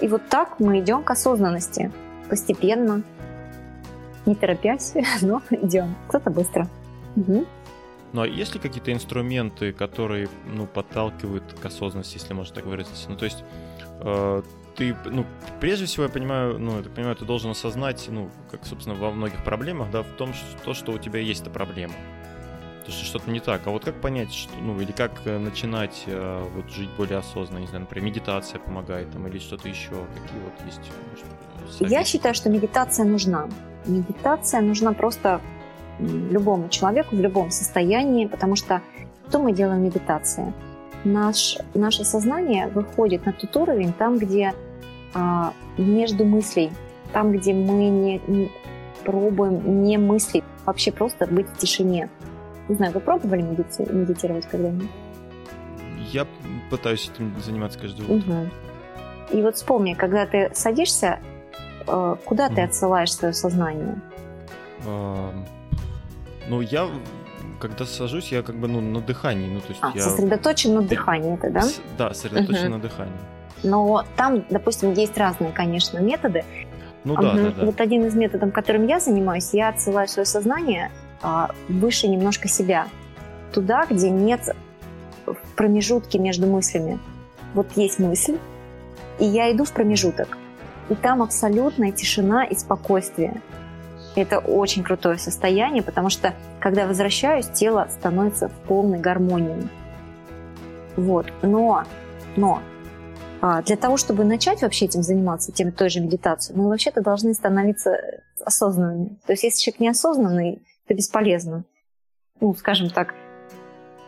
[0.00, 1.92] И вот так мы идем к осознанности.
[2.28, 3.02] Постепенно,
[4.26, 5.94] не торопясь, но идем.
[6.08, 6.66] Кто-то быстро.
[7.16, 7.46] Угу.
[8.12, 13.08] Ну а есть ли какие-то инструменты, которые ну, подталкивают к осознанности, если можно так выразиться?
[13.08, 13.44] Ну, то есть
[14.00, 14.42] э,
[14.76, 15.26] ты, ну,
[15.60, 19.44] прежде всего, я понимаю, ну, я понимаю, ты должен осознать, ну, как, собственно, во многих
[19.44, 21.94] проблемах, да, в том, что, то, что у тебя есть эта проблема.
[22.84, 23.66] То, что что-то не так.
[23.66, 27.60] А вот как понять, что, ну, или как э, начинать э, вот жить более осознанно,
[27.60, 30.80] не знаю, например, медитация помогает там, или что-то еще, какие вот есть?
[31.10, 33.48] Может, я считаю, что медитация нужна.
[33.86, 35.40] Медитация нужна просто
[36.00, 38.82] любому человеку в любом состоянии, потому что
[39.28, 40.52] что мы делаем в медитации?
[41.04, 44.52] Наш, наше сознание выходит на тот уровень, там, где
[45.14, 46.72] а, между мыслей,
[47.12, 48.50] там, где мы не, не
[49.04, 52.10] пробуем не мыслить, вообще просто быть в тишине.
[52.68, 54.90] Не знаю, вы пробовали медити- медитировать когда-нибудь?
[56.12, 56.26] Я
[56.70, 58.32] пытаюсь этим заниматься каждый утро.
[58.32, 59.38] Угу.
[59.38, 61.20] И вот вспомни, когда ты садишься,
[61.86, 62.54] э, куда угу.
[62.54, 64.00] ты отсылаешь свое сознание?
[66.50, 66.88] Ну, я
[67.60, 69.48] когда сажусь, я как бы ну, на дыхании.
[69.48, 70.02] Ну, то есть а, я...
[70.02, 71.62] сосредоточен на дыхании это, да?
[71.62, 71.80] С...
[71.96, 72.72] Да, сосредоточен угу.
[72.72, 73.20] на дыхании.
[73.62, 76.44] Но там, допустим, есть разные, конечно, методы.
[77.04, 77.38] Ну да, угу.
[77.38, 77.64] да, да.
[77.66, 80.90] Вот один из методов, которым я занимаюсь, я отсылаю свое сознание
[81.22, 82.88] а, выше немножко себя.
[83.52, 84.56] Туда, где нет
[85.54, 86.98] промежутки между мыслями.
[87.54, 88.38] Вот есть мысль,
[89.20, 90.36] и я иду в промежуток.
[90.88, 93.40] И там абсолютная тишина и спокойствие.
[94.16, 99.68] Это очень крутое состояние, потому что, когда возвращаюсь, тело становится в полной гармонии.
[100.96, 101.26] Вот.
[101.42, 101.84] Но,
[102.36, 102.60] но
[103.40, 107.34] а, для того, чтобы начать вообще этим заниматься, тем той же медитацией, мы вообще-то должны
[107.34, 107.96] становиться
[108.44, 109.18] осознанными.
[109.26, 111.64] То есть, если человек неосознанный, это бесполезно.
[112.40, 113.14] Ну, скажем так,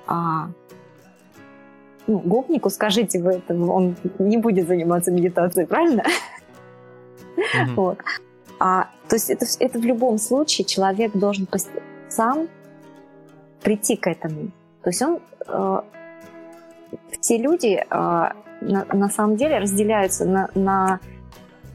[0.06, 0.50] а,
[2.06, 6.02] ну, гопнику скажите вы это, он не будет заниматься медитацией, правильно?
[7.36, 7.74] Mm-hmm.
[7.76, 7.98] Вот.
[8.64, 11.48] А, то есть это, это в любом случае человек должен
[12.08, 12.46] сам
[13.60, 14.52] прийти к этому.
[14.84, 15.80] То есть он, э,
[17.20, 21.00] те люди э, на, на самом деле разделяются на, на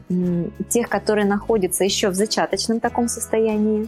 [0.08, 3.86] м, тех, которые находятся еще в зачаточном таком состоянии,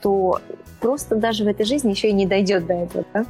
[0.00, 0.40] то
[0.80, 3.04] просто даже в этой жизни еще и не дойдет до этого.
[3.14, 3.24] Да?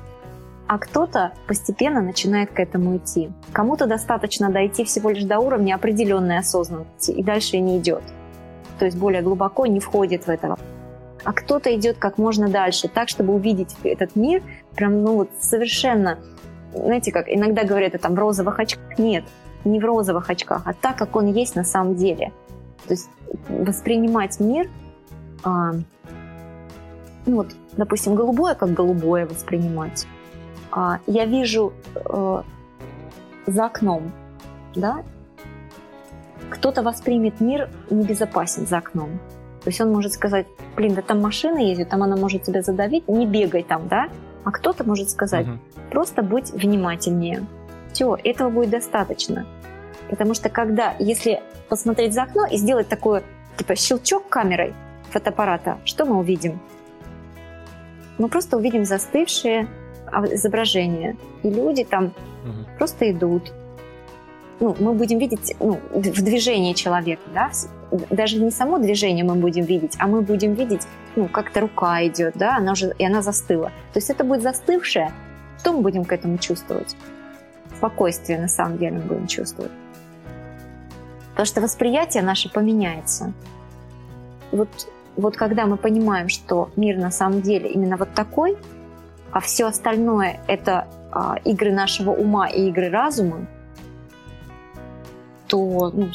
[0.68, 3.30] А кто-то постепенно начинает к этому идти.
[3.52, 8.02] Кому-то достаточно дойти всего лишь до уровня определенной осознанности, и дальше не идет
[8.78, 10.56] то есть более глубоко, не входит в это.
[11.24, 14.42] А кто-то идет как можно дальше, так, чтобы увидеть этот мир
[14.74, 16.18] прям, ну вот совершенно,
[16.74, 18.98] знаете, как иногда говорят, это там в розовых очках.
[18.98, 19.24] Нет,
[19.64, 22.32] не в розовых очках, а так, как он есть на самом деле.
[22.86, 23.08] То есть
[23.48, 24.68] воспринимать мир,
[25.44, 25.72] а,
[27.26, 30.06] ну вот, допустим, голубое как голубое воспринимать.
[30.72, 31.72] А, я вижу
[32.04, 32.44] а,
[33.46, 34.12] за окном,
[34.74, 35.02] да,
[36.50, 39.18] кто-то воспримет мир небезопасен за окном.
[39.62, 43.08] То есть он может сказать, блин, да там машина ездит, там она может тебя задавить,
[43.08, 44.08] не бегай там, да?
[44.44, 45.58] А кто-то может сказать, угу.
[45.90, 47.46] просто будь внимательнее.
[47.92, 49.46] Все, этого будет достаточно.
[50.10, 53.22] Потому что когда, если посмотреть за окно и сделать такой,
[53.56, 54.74] типа, щелчок камерой
[55.10, 56.60] фотоаппарата, что мы увидим?
[58.18, 59.68] Мы просто увидим застывшие
[60.32, 61.16] изображения.
[61.42, 62.66] И люди там угу.
[62.78, 63.52] просто идут,
[64.60, 67.50] ну, мы будем видеть ну, в движении человека, да,
[68.10, 70.82] даже не само движение мы будем видеть, а мы будем видеть,
[71.16, 73.70] ну, как-то рука идет, да, она уже, и она застыла.
[73.92, 75.12] То есть это будет застывшее,
[75.58, 76.96] что мы будем к этому чувствовать?
[77.76, 79.70] Спокойствие, на самом деле, мы будем чувствовать.
[81.30, 83.32] Потому что восприятие наше поменяется.
[84.50, 84.68] Вот,
[85.16, 88.56] вот когда мы понимаем, что мир на самом деле именно вот такой,
[89.30, 93.46] а все остальное это а, игры нашего ума и игры разума,
[95.52, 96.08] то ну,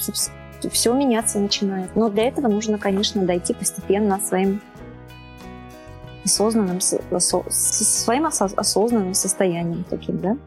[0.71, 1.95] все меняться начинает.
[1.95, 4.61] Но для этого нужно, конечно, дойти постепенно своим
[6.25, 10.37] осознанным, своим осознанным состоянием таким, да?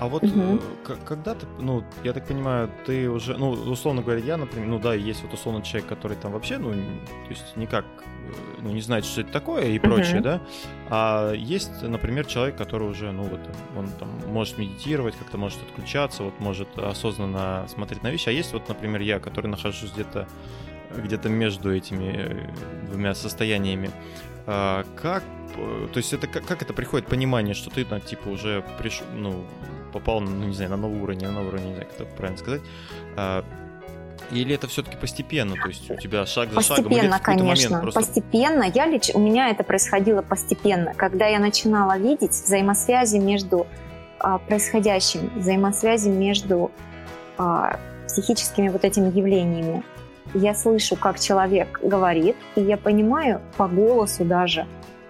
[0.00, 0.60] А вот угу.
[1.04, 4.94] когда ты, ну, я так понимаю, ты уже, ну, условно говоря, я, например, ну да,
[4.94, 7.84] есть вот условно человек, который там вообще, ну, то есть никак,
[8.60, 10.24] ну, не знает, что это такое и прочее, угу.
[10.24, 10.40] да,
[10.88, 13.40] а есть, например, человек, который уже, ну, вот,
[13.76, 18.52] он там может медитировать, как-то может отключаться, вот может осознанно смотреть на вещи, а есть
[18.52, 20.26] вот, например, я, который нахожусь где-то
[20.94, 22.50] где-то между этими э,
[22.86, 23.90] двумя состояниями.
[24.46, 25.24] А, как,
[25.54, 29.44] то есть это как, как это приходит понимание, что ты, ну, типа, уже пришел, ну,
[29.92, 32.38] попал, ну, не знаю, на новый уровень, на новый уровень, не знаю, как это правильно
[32.38, 32.62] сказать.
[33.16, 33.44] А,
[34.30, 36.90] или это все-таки постепенно, то есть у тебя шаг за постепенно, шагом?
[36.90, 38.00] Постепенно, конечно, просто...
[38.00, 38.64] постепенно.
[38.64, 39.10] Я лич...
[39.14, 43.66] У меня это происходило постепенно, когда я начинала видеть взаимосвязи между
[44.18, 46.70] а, происходящим, взаимосвязи между
[47.38, 49.82] а, психическими вот этими явлениями.
[50.34, 54.66] Я слышу, как человек говорит, и я понимаю по голосу даже,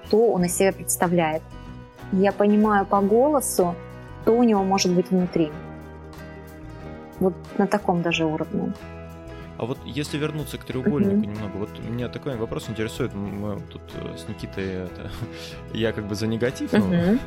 [0.06, 1.42] что он из себя представляет.
[2.12, 3.74] Я понимаю по голосу,
[4.22, 5.52] что у него может быть внутри.
[7.20, 8.72] Вот на таком даже уровне.
[9.58, 11.26] А вот если вернуться к треугольнику uh-huh.
[11.26, 13.14] немного, вот меня такой вопрос интересует.
[13.14, 15.10] Мы тут э, с Никитой, это,
[15.74, 17.20] я как бы за негатив, uh-huh.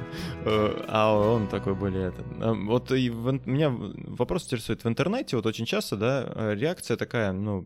[0.45, 2.23] но, а он такой более это.
[2.41, 6.97] А вот и в, меня вопрос интересует в интернете, вот очень часто, да, э, реакция
[6.97, 7.65] такая, ну,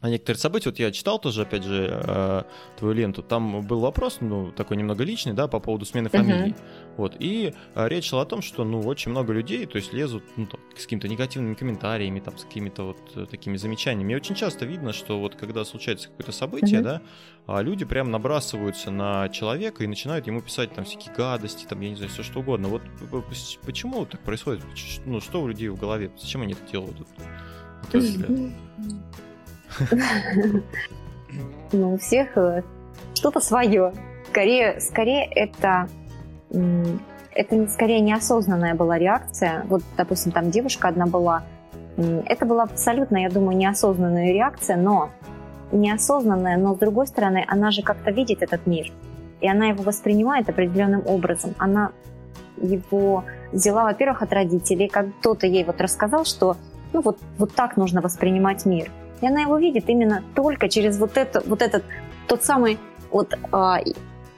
[0.00, 0.70] на некоторые события.
[0.70, 2.42] Вот я читал тоже, опять же, э,
[2.76, 3.22] твою ленту.
[3.22, 6.52] Там был вопрос, ну, такой немного личный, да, по поводу смены фамилии.
[6.52, 6.94] Uh-huh.
[6.96, 7.16] Вот.
[7.18, 10.46] И э, речь шла о том, что, ну, очень много людей, то есть лезут ну,
[10.46, 14.12] там, с какими-то негативными комментариями, там, с какими-то вот э, такими замечаниями.
[14.12, 16.84] И очень часто видно, что вот когда случается какое-то событие, uh-huh.
[16.84, 17.02] да,
[17.46, 21.90] а люди прям набрасываются на человека и начинают ему писать там всякие гадости, там, я
[21.90, 22.68] не знаю, все что угодно.
[22.68, 22.82] Вот
[23.64, 24.62] почему так происходит?
[25.06, 26.12] Ну, что у людей в голове?
[26.18, 26.98] Зачем они это делают?
[27.00, 27.08] Вот,
[31.72, 32.62] Ну, у всех э,
[33.14, 33.92] что-то свое.
[34.30, 35.88] Скорее, скорее это,
[36.50, 39.64] это скорее неосознанная была реакция.
[39.68, 41.42] Вот, допустим, там девушка одна была.
[41.96, 45.10] Это была абсолютно, я думаю, неосознанная реакция, но
[45.72, 48.92] неосознанная, но с другой стороны, она же как-то видит этот мир.
[49.40, 51.54] И она его воспринимает определенным образом.
[51.58, 51.90] Она
[52.56, 56.56] его взяла, во-первых, от родителей, как кто-то ей вот рассказал, что
[56.92, 58.90] ну вот, вот так нужно воспринимать мир.
[59.20, 61.84] И она его видит именно только через вот, это, вот этот,
[62.26, 62.78] тот самый
[63.10, 63.78] вот а,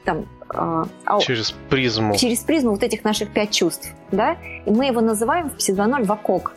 [0.05, 0.27] там...
[0.49, 0.87] А,
[1.21, 2.17] через призму.
[2.17, 4.37] Через призму вот этих наших пять чувств, да?
[4.65, 6.53] И мы его называем в пси-2.0 ВАКОК.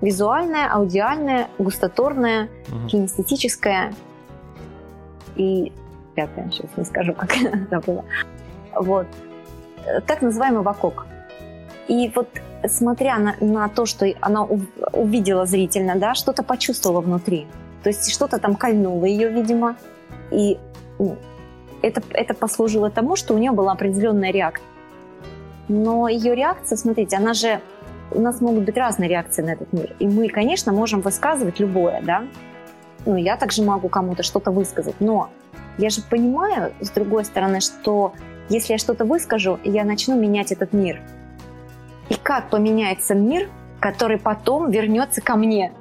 [0.00, 2.86] Визуальное, аудиальное, густоторное, угу.
[2.88, 3.94] кинестетическое
[5.36, 5.72] и
[6.14, 8.04] пятое, сейчас не скажу, как это было.
[8.74, 9.06] Вот.
[10.06, 11.06] Так называемый ВАКОК.
[11.88, 12.28] И вот
[12.68, 14.44] смотря на, на то, что она
[14.92, 17.46] увидела зрительно, да, что-то почувствовала внутри.
[17.82, 19.76] То есть что-то там кольнуло ее, видимо.
[20.30, 20.58] И
[20.98, 21.16] ну,
[21.82, 24.66] это, это послужило тому, что у нее была определенная реакция.
[25.68, 27.60] Но ее реакция, смотрите, она же...
[28.12, 29.96] У нас могут быть разные реакции на этот мир.
[29.98, 32.24] И мы, конечно, можем высказывать любое, да.
[33.04, 34.94] Ну, я также могу кому-то что-то высказать.
[35.00, 35.28] Но
[35.76, 38.14] я же понимаю, с другой стороны, что
[38.48, 41.00] если я что-то выскажу, я начну менять этот мир–
[42.08, 43.48] и как поменяется мир,
[43.80, 45.72] который потом вернется ко мне.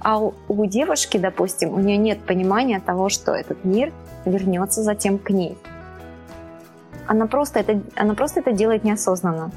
[0.00, 3.92] А у, у девушки, допустим, у нее нет понимания того, что этот мир
[4.24, 5.58] вернется затем к ней.
[7.06, 9.50] Она просто это, она просто это делает неосознанно.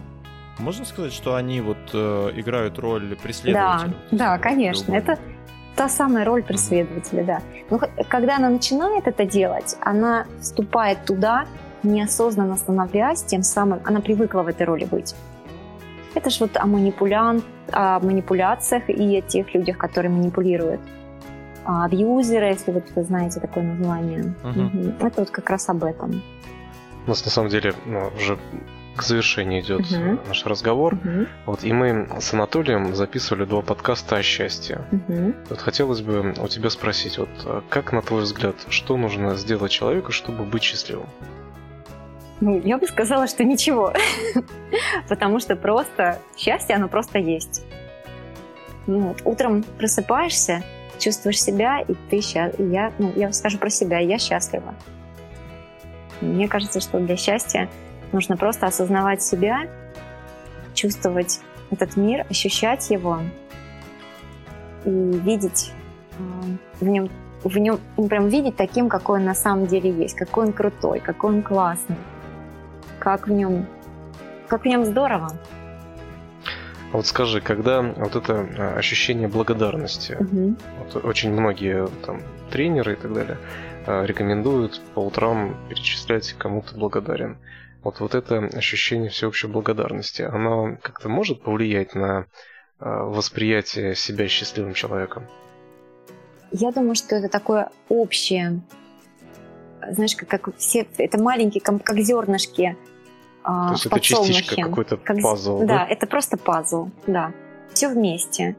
[0.57, 3.93] Можно сказать, что они вот э, играют роль преследователя?
[4.11, 4.93] Да, да, конечно.
[4.93, 5.17] Это
[5.75, 7.41] та самая роль преследователя, да.
[7.69, 11.45] Но когда она начинает это делать, она вступает туда,
[11.83, 15.15] неосознанно становясь, тем самым она привыкла в этой роли быть.
[16.13, 17.41] Это же вот о, манипулян...
[17.71, 20.81] о манипуляциях и о тех людях, которые манипулируют.
[21.63, 24.33] А абьюзеры, если вот вы знаете такое название.
[24.43, 25.05] Угу.
[25.05, 26.21] Это вот как раз об этом.
[27.05, 28.37] У нас на самом деле ну, уже
[28.95, 30.27] к завершению идет uh-huh.
[30.27, 30.95] наш разговор.
[30.95, 31.27] Uh-huh.
[31.45, 34.81] Вот, и мы с Анатолием записывали два подкаста о счастье.
[34.91, 35.33] Uh-huh.
[35.49, 39.71] Вот хотелось бы у тебя спросить, вот а как на твой взгляд, что нужно сделать
[39.71, 41.07] человеку, чтобы быть счастливым?
[42.41, 43.93] Ну, я бы сказала, что ничего.
[45.07, 47.63] Потому что просто счастье, оно просто есть.
[48.87, 50.63] Ну, утром просыпаешься,
[50.97, 52.71] чувствуешь себя, и ты счастлив.
[52.71, 54.73] Я, ну, я скажу про себя, я счастлива.
[56.19, 57.69] Мне кажется, что для счастья
[58.11, 59.67] нужно просто осознавать себя,
[60.73, 63.19] чувствовать этот мир, ощущать его
[64.83, 65.71] и видеть
[66.79, 67.09] в нем,
[67.43, 67.79] в нем
[68.09, 71.95] прям видеть таким, какой он на самом деле есть, какой он крутой, какой он классный,
[73.01, 73.65] как в нем,
[74.47, 75.31] как в нем здорово.
[76.93, 80.55] А вот скажи, когда вот это а, ощущение благодарности, угу.
[80.79, 82.21] вот очень многие там
[82.51, 83.37] тренеры и так далее
[83.87, 87.37] а, рекомендуют по утрам перечислять кому-то благодарен.
[87.83, 92.27] Вот, вот это ощущение всеобщей благодарности, оно как-то может повлиять на
[92.79, 95.25] а, восприятие себя счастливым человеком?
[96.51, 98.61] Я думаю, что это такое общее,
[99.89, 102.75] знаешь, как, как все, это маленькие, как, как зернышки
[103.43, 105.65] То есть это частичка, какой-то как, пазл, да?
[105.65, 107.31] Да, это просто пазл, да.
[107.73, 108.55] Все вместе.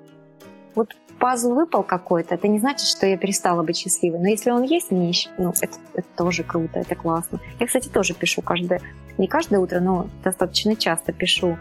[0.74, 4.18] Вот пазл выпал какой-то, это не значит, что я перестала быть счастливой.
[4.18, 7.38] Но если он есть, мне ну, это, это тоже круто, это классно.
[7.60, 8.80] Я, кстати, тоже пишу каждое,
[9.18, 11.56] не каждое утро, но достаточно часто пишу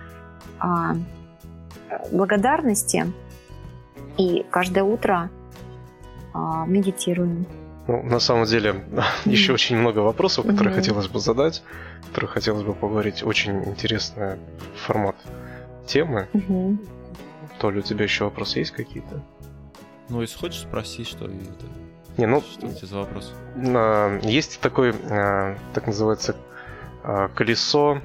[0.60, 0.96] а,
[2.12, 3.06] благодарности.
[4.18, 5.30] И каждое утро
[6.34, 7.46] а, медитируем.
[7.92, 8.86] Ну, на самом деле,
[9.26, 10.78] еще очень много вопросов, которые mm-hmm.
[10.78, 11.62] хотелось бы задать,
[12.08, 13.22] которые хотелось бы поговорить.
[13.22, 14.38] Очень интересный
[14.78, 15.18] формат
[15.86, 16.30] темы.
[16.32, 16.78] Mm-hmm.
[17.60, 19.22] То ли у тебя еще вопросы есть какие-то?
[20.08, 21.36] Ну, если хочешь, спроси, что это.
[22.18, 23.34] Не, ну, что это за вопрос?
[24.24, 26.36] Есть такой, а, так называется,
[27.04, 28.02] а, колесо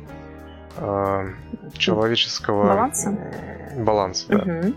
[1.79, 3.19] человеческого баланса.
[3.79, 4.39] Баланса, да.
[4.39, 4.75] Угу.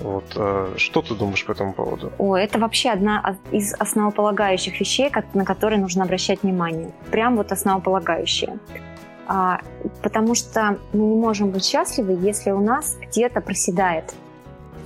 [0.00, 2.12] Вот, э, что ты думаешь по этому поводу?
[2.18, 6.92] О, это вообще одна из основополагающих вещей, на которые нужно обращать внимание.
[7.10, 8.58] Прям вот основополагающие.
[9.26, 9.60] А,
[10.02, 14.14] потому что мы не можем быть счастливы, если у нас где-то проседает.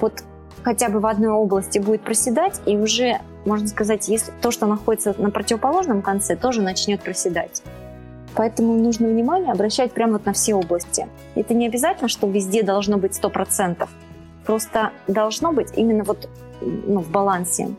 [0.00, 0.24] Вот
[0.62, 5.14] хотя бы в одной области будет проседать, и уже, можно сказать, если то, что находится
[5.18, 7.62] на противоположном конце, тоже начнет проседать.
[8.34, 11.06] Поэтому нужно внимание обращать прямо вот на все области.
[11.34, 13.86] Это не обязательно, что везде должно быть 100%.
[14.46, 16.28] Просто должно быть именно вот
[16.60, 17.74] ну, в балансе.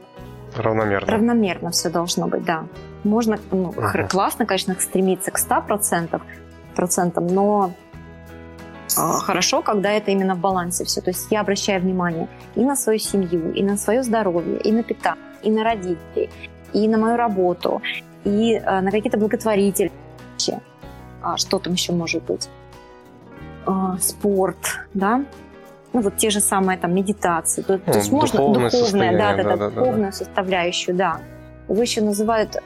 [0.56, 1.12] Равномерно.
[1.12, 2.66] Равномерно все должно быть, да.
[3.04, 4.10] Можно, ну, uh-huh.
[4.10, 6.22] классно, конечно, стремиться к 100%,
[6.76, 7.72] процентам, но
[8.98, 11.02] э, хорошо, когда это именно в балансе все.
[11.02, 14.84] То есть я обращаю внимание и на свою семью, и на свое здоровье, и на
[14.84, 16.30] питание, и на родителей,
[16.72, 17.82] и на мою работу,
[18.24, 19.92] и э, на какие-то благотворители.
[21.22, 22.50] А, что там еще может быть?
[23.66, 25.24] Э, спорт, да,
[25.94, 27.62] ну вот те же самые там медитации.
[27.62, 30.12] То, то есть можно духовное, да, да, да, да, духовную да.
[30.12, 31.22] составляющую, да.
[31.70, 32.58] Его еще называют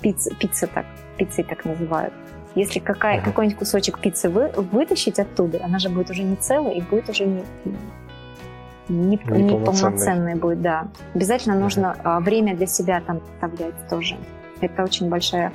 [0.00, 0.86] пицца, пицца так,
[1.18, 2.14] пиццей так называют.
[2.54, 3.24] Если какая, uh-huh.
[3.24, 7.24] какой-нибудь кусочек пиццы вы, вытащить оттуда, она же будет уже не целая и будет уже
[7.24, 7.44] не,
[8.88, 10.88] не, не полноценной будет, да.
[11.14, 12.20] Обязательно нужно uh-huh.
[12.20, 14.16] время для себя там оставлять тоже.
[14.60, 15.52] Это очень большая а,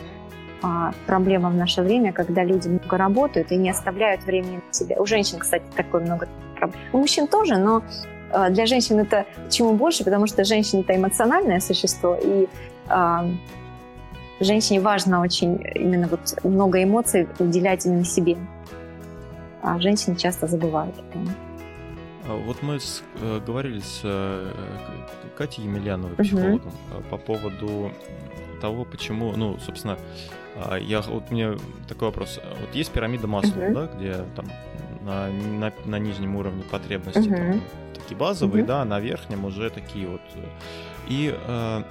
[1.05, 4.99] проблема в наше время, когда люди много работают и не оставляют времени на себя.
[4.99, 6.81] У женщин, кстати, такое много проблем.
[6.93, 7.83] У мужчин тоже, но
[8.31, 12.47] а, для женщин это чему больше, потому что женщина это эмоциональное существо, и
[12.87, 13.25] а,
[14.39, 18.37] женщине важно очень именно вот много эмоций уделять именно себе.
[19.61, 21.19] А женщины часто забывают это.
[22.45, 24.51] Вот мы с, э, говорили с э,
[25.37, 27.03] Катей Емельяновой, психологом, угу.
[27.09, 27.91] по поводу
[28.59, 29.99] того, почему, ну, собственно, а,
[30.79, 32.39] я, вот мне такой вопрос.
[32.61, 33.73] Вот есть пирамида Маслоу, uh-huh.
[33.73, 34.45] да, где там
[35.01, 37.51] на, на, на нижнем уровне потребности uh-huh.
[37.51, 37.61] там,
[37.93, 38.67] такие базовые, uh-huh.
[38.67, 40.21] да, на верхнем уже такие вот.
[41.07, 41.83] И э,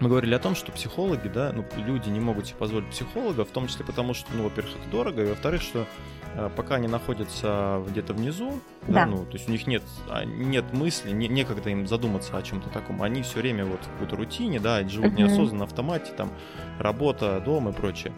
[0.00, 3.50] мы говорили о том, что психологи, да, ну, люди не могут себе позволить психолога, в
[3.50, 5.86] том числе потому, что, ну, во-первых, это дорого, и во-вторых, что
[6.21, 6.21] Э,
[6.56, 8.52] пока они находятся где-то внизу,
[8.88, 9.04] да.
[9.04, 12.42] Да, ну, то есть у них нет, а, нет мысли, не, некогда им задуматься о
[12.42, 13.02] чем-то таком.
[13.02, 15.18] Они все время вот в какой-то рутине, да, живут uh-huh.
[15.18, 16.30] неосознанно на автомате, там
[16.78, 18.12] работа, дом и прочее.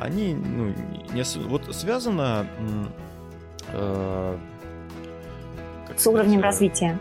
[0.00, 0.74] Они, ну,
[1.12, 2.46] не, вот связано
[3.68, 4.38] э,
[5.96, 6.98] с уровнем развития.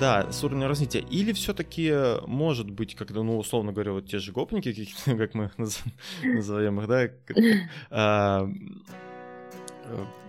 [0.00, 1.00] Да, с уровнем развития.
[1.00, 1.92] Или все-таки
[2.26, 7.08] может быть, когда, ну, условно говоря, вот те же гопники, как мы назовем их, да,
[7.90, 9.07] а, Э,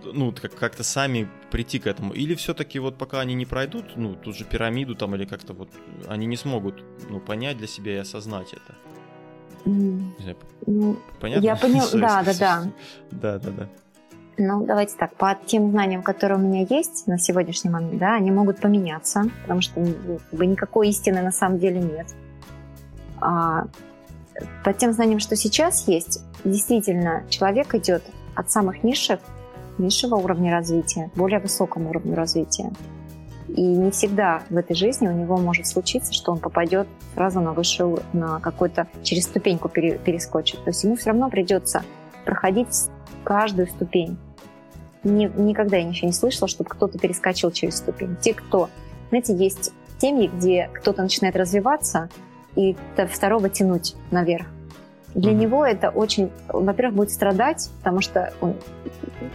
[0.04, 2.12] ну, как- как-то сами прийти к этому?
[2.12, 5.68] Или все-таки вот пока они не пройдут, ну, ту же пирамиду там, или как-то вот,
[6.08, 8.74] они не смогут, ну, понять для себя и осознать это?
[9.64, 10.36] Не знаю,
[10.66, 11.44] ну, понятно?
[11.44, 12.64] Я поняла, да, да, да.
[13.10, 13.68] Да, да, да.
[14.38, 18.30] Ну, давайте так, по тем знаниям, которые у меня есть на сегодняшний момент, да, они
[18.30, 22.06] могут поменяться, потому что ну, бы никакой истины на самом деле нет.
[23.20, 23.66] А,
[24.64, 28.02] по тем знаниям, что сейчас есть, действительно, человек идет
[28.34, 29.20] от самых низших
[29.80, 32.70] низшего уровня развития более высокому уровню развития.
[33.48, 37.52] И не всегда в этой жизни у него может случиться, что он попадет сразу на
[37.52, 40.62] высший на какой-то, через ступеньку перескочит.
[40.62, 41.82] То есть ему все равно придется
[42.24, 42.68] проходить
[43.24, 44.18] каждую ступень.
[45.02, 48.16] Ни, никогда я ничего не слышала, чтобы кто-то перескочил через ступень.
[48.20, 48.68] Те, кто,
[49.08, 52.08] знаете, есть семьи, где кто-то начинает развиваться,
[52.54, 52.76] и
[53.08, 54.46] второго тянуть наверх.
[55.14, 55.34] Для mm-hmm.
[55.34, 58.54] него это очень, во-первых, будет страдать, потому что он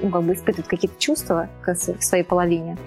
[0.02, 2.78] ну, как бы испытывает какие-то чувства к своей половине,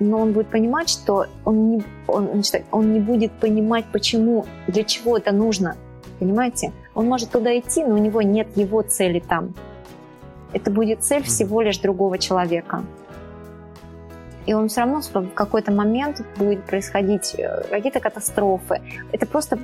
[0.00, 4.84] но он будет понимать, что он не, он, значит, он не будет понимать, почему, для
[4.84, 5.76] чего это нужно.
[6.18, 6.72] Понимаете?
[6.94, 9.54] Он может туда идти, но у него нет его цели там.
[10.52, 12.82] Это будет цель всего лишь другого человека.
[14.46, 18.80] И он все равно в какой-то момент будет происходить э, какие-то катастрофы.
[19.12, 19.58] Это просто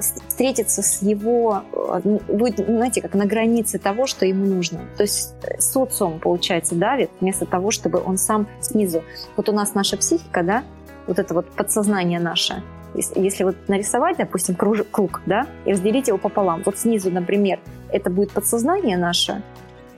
[0.00, 4.80] встретиться с его, э, будет, знаете, как на границе того, что ему нужно.
[4.96, 9.02] То есть э, социум, получается, давит, вместо того, чтобы он сам снизу.
[9.36, 10.64] Вот у нас наша психика, да,
[11.06, 12.62] вот это вот подсознание наше,
[12.94, 17.58] если вот нарисовать, допустим, круг, круг, да, и разделить его пополам, вот снизу, например,
[17.90, 19.42] это будет подсознание наше,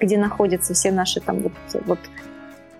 [0.01, 1.53] где находятся все наши там вот,
[1.87, 1.99] вот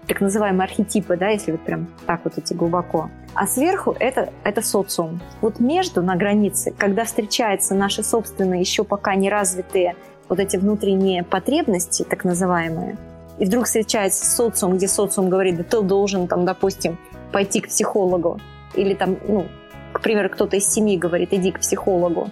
[0.07, 3.11] так называемые архетипы, да, если вот прям так вот идти глубоко.
[3.35, 5.21] А сверху это, это социум.
[5.41, 9.97] Вот между, на границе, когда встречаются наши собственные, еще пока не развитые
[10.29, 12.97] вот эти внутренние потребности, так называемые,
[13.39, 16.99] и вдруг встречается социум, где социум говорит, да ты должен, там, допустим,
[17.33, 18.41] пойти к психологу,
[18.75, 19.47] или там, ну,
[19.93, 22.31] к примеру, кто-то из семьи говорит, иди к психологу,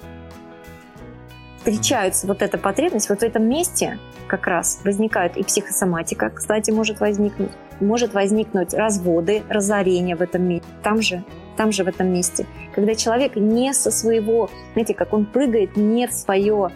[1.58, 7.00] встречаются вот эта потребность, вот в этом месте как раз возникает и психосоматика, кстати, может
[7.00, 7.50] возникнуть,
[7.80, 11.24] может возникнуть разводы, разорение в этом месте, там же,
[11.56, 12.46] там же в этом месте.
[12.74, 16.70] Когда человек не со своего, знаете, как он прыгает не в свое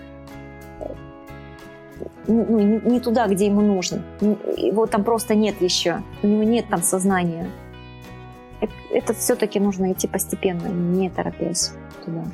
[2.26, 4.02] ну, не, не туда, где ему нужно.
[4.56, 6.02] Его там просто нет еще.
[6.22, 7.50] У него нет там сознания.
[8.60, 11.72] Это, это все-таки нужно идти постепенно, не торопясь
[12.04, 12.24] туда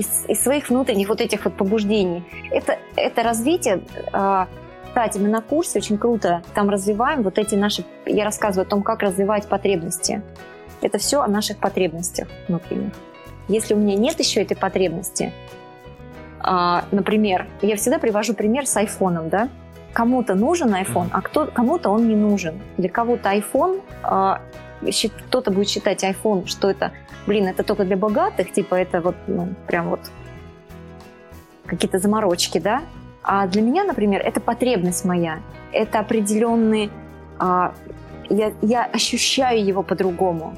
[0.00, 2.24] из, из своих внутренних вот этих вот побуждений.
[2.50, 3.82] Это, это развитие,
[4.12, 4.46] э,
[4.86, 8.82] кстати, мы на курсе очень круто там развиваем вот эти наши, я рассказываю о том,
[8.82, 10.22] как развивать потребности.
[10.82, 12.92] Это все о наших потребностях внутренних.
[13.48, 15.32] Если у меня нет еще этой потребности,
[16.44, 19.48] э, например, я всегда привожу пример с айфоном, да,
[19.92, 22.60] кому-то нужен iPhone, а кто, кому-то он не нужен.
[22.78, 23.82] Для кого-то iPhone,
[25.26, 26.92] кто-то будет считать iPhone, что это
[27.26, 30.00] блин, это только для богатых, типа это вот, ну, прям вот
[31.66, 32.82] какие-то заморочки, да?
[33.22, 35.40] А для меня, например, это потребность моя,
[35.72, 36.90] это определенный,
[37.38, 37.74] а,
[38.28, 40.56] я, я ощущаю его по-другому.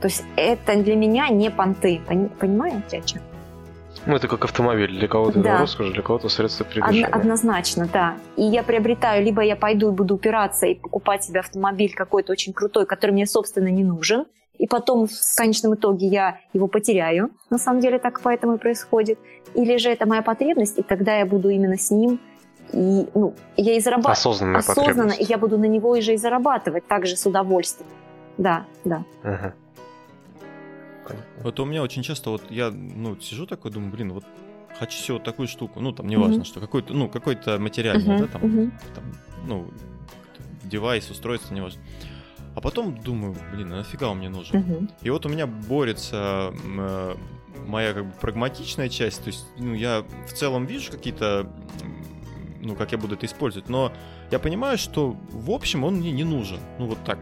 [0.00, 2.00] То есть это для меня не понты,
[2.40, 3.22] понимаете, о чем?
[4.06, 4.98] Ну, это как автомобиль.
[4.98, 5.50] Для кого-то да.
[5.50, 7.06] это роскошь, для кого-то средство передвижения.
[7.06, 8.14] Однозначно, да.
[8.36, 12.52] И я приобретаю, либо я пойду и буду упираться и покупать себе автомобиль какой-то очень
[12.52, 14.24] крутой, который мне, собственно, не нужен,
[14.58, 17.30] и потом в конечном итоге я его потеряю.
[17.50, 19.18] На самом деле так поэтому и происходит.
[19.54, 22.20] Или же это моя потребность, и тогда я буду именно с ним
[22.72, 26.16] и ну, я и зарабатываю осознанно, осознанно и я буду на него и же и
[26.16, 27.90] зарабатывать также с удовольствием.
[28.38, 29.04] Да, да.
[31.10, 31.42] Ага.
[31.42, 34.24] Вот у меня очень часто вот я ну сижу такой, думаю, блин, вот
[34.78, 36.44] хочу себе вот такую штуку, ну там неважно, mm-hmm.
[36.44, 38.20] что какой-то ну какой-то материальный, mm-hmm.
[38.20, 38.72] да, там, mm-hmm.
[38.94, 39.04] там
[39.46, 39.70] ну
[40.64, 41.82] девайс, устройство, неважно.
[42.54, 44.60] А потом думаю, блин, а нафига он мне нужен?
[44.60, 44.88] Угу.
[45.02, 47.14] И вот у меня борется э,
[47.66, 51.50] моя как бы прагматичная часть, то есть, ну, я в целом вижу какие-то,
[52.60, 53.92] ну, как я буду это использовать, но
[54.30, 57.18] я понимаю, что в общем он мне не нужен, ну, вот так.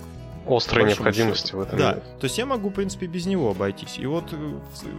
[0.48, 1.58] Острой необходимости счету.
[1.58, 1.78] в этом.
[1.78, 3.98] Да, то есть я могу, в принципе, без него обойтись.
[3.98, 4.36] И вот э,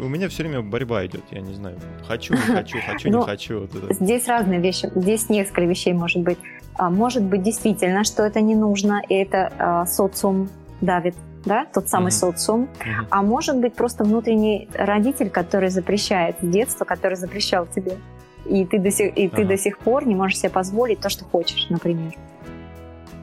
[0.01, 1.77] у меня все время борьба идет, я не знаю,
[2.07, 3.67] хочу, не хочу, хочу, не ну, хочу.
[3.89, 6.37] Здесь разные вещи, здесь несколько вещей может быть.
[6.75, 10.49] А, может быть действительно, что это не нужно, и это а, социум
[10.81, 12.11] давит, да, тот самый mm-hmm.
[12.11, 12.69] социум.
[13.09, 17.97] А может быть просто внутренний родитель, который запрещает с детства, который запрещал тебе.
[18.45, 19.35] И ты до сих, и ага.
[19.35, 22.13] ты до сих пор не можешь себе позволить то, что хочешь, например.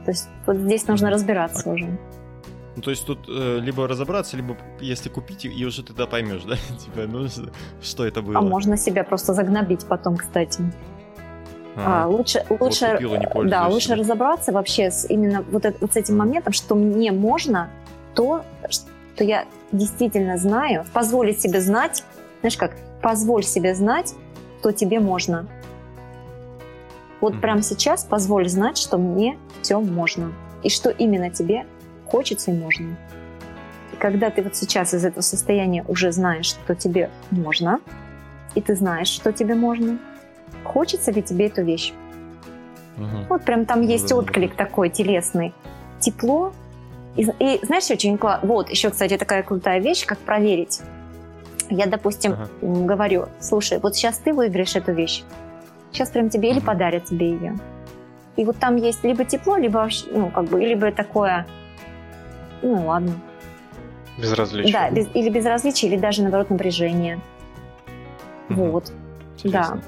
[0.06, 1.72] То есть вот здесь нужно разбираться а...
[1.72, 1.98] уже.
[2.76, 6.56] Ну, то есть тут э, либо разобраться, либо если купить, и уже тогда поймешь, да?
[6.78, 7.26] типа, ну,
[7.82, 8.38] что это было.
[8.38, 10.62] А можно себя просто загнобить потом, кстати.
[11.74, 15.96] А, а, лучше, лучше, купила, да, лучше разобраться вообще с именно вот, это, вот с
[15.96, 17.68] этим моментом, что мне можно
[18.14, 22.04] то, что я действительно знаю, позволить себе знать,
[22.40, 24.14] знаешь как, позволь себе знать,
[24.60, 25.46] что тебе можно.
[27.20, 27.40] Вот mm-hmm.
[27.40, 30.32] прямо сейчас позволь знать, что мне все можно.
[30.62, 31.66] И что именно тебе
[32.06, 32.96] хочется и можно.
[33.92, 37.80] И когда ты вот сейчас из этого состояния уже знаешь, что тебе можно,
[38.54, 39.98] и ты знаешь, что тебе можно,
[40.64, 41.92] Хочется ли тебе эту вещь?
[42.96, 43.26] Угу.
[43.28, 45.54] Вот прям там есть да, отклик такой телесный.
[46.00, 46.52] Тепло.
[47.16, 48.48] И, и знаешь, очень классно.
[48.48, 50.80] Вот, еще, кстати, такая крутая вещь, как проверить.
[51.68, 52.48] Я, допустим, ага.
[52.60, 55.24] говорю, слушай, вот сейчас ты выиграешь эту вещь.
[55.96, 57.56] Сейчас прям тебе или подарят тебе ее.
[58.36, 61.46] И вот там есть либо тепло, либо вообще, ну, как бы, либо такое,
[62.60, 63.12] ну, ладно.
[64.18, 64.72] Безразличие.
[64.74, 67.18] Да, без, или безразличие, или даже, наоборот, напряжение.
[68.50, 68.64] Угу.
[68.64, 68.92] Вот.
[69.42, 69.80] Интересно.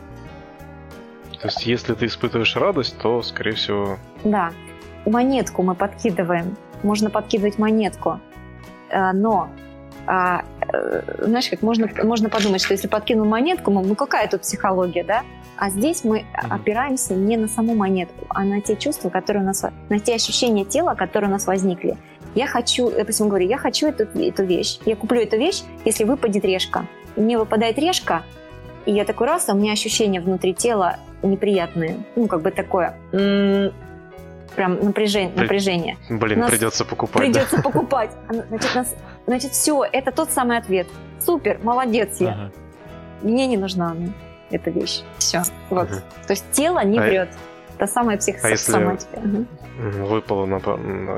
[1.32, 1.38] Да.
[1.40, 3.98] То есть, если ты испытываешь радость, то, скорее всего...
[4.24, 4.52] Да.
[5.04, 6.56] Монетку мы подкидываем.
[6.82, 8.18] Можно подкидывать монетку.
[8.88, 9.50] Э, но
[10.11, 10.42] а,
[10.72, 15.22] э, знаешь, как можно, можно подумать, что если подкинул монетку, ну какая тут психология, да?
[15.59, 19.62] А здесь мы опираемся не на саму монетку, а на те чувства, которые у нас,
[19.90, 21.98] на те ощущения тела, которые у нас возникли.
[22.34, 24.78] Я хочу, допустим, говорю, я хочу эту, эту вещь.
[24.86, 26.86] Я куплю эту вещь, если выпадет решка.
[27.16, 28.22] Мне выпадает решка,
[28.86, 31.98] и я такой раз, а у меня ощущение внутри тела неприятные.
[32.16, 32.96] Ну, как бы такое
[34.59, 35.32] прям напряжение.
[35.36, 35.96] напряжение.
[36.11, 37.22] Блин, нас придется покупать.
[37.22, 37.62] Придется да?
[37.70, 38.11] покупать.
[38.48, 38.94] Значит, нас,
[39.29, 40.87] значит, все, это тот самый ответ.
[41.20, 42.31] Супер, молодец я.
[42.31, 42.53] Ага.
[43.22, 44.09] Мне не нужна она,
[44.51, 45.03] эта вещь.
[45.18, 45.43] Все.
[45.70, 45.89] Вот.
[45.91, 46.03] Ага.
[46.26, 47.29] То есть тело не а врет.
[47.76, 49.11] Это самая психосоматика.
[49.14, 49.47] А если
[49.79, 50.05] ага.
[50.07, 50.59] выпала на,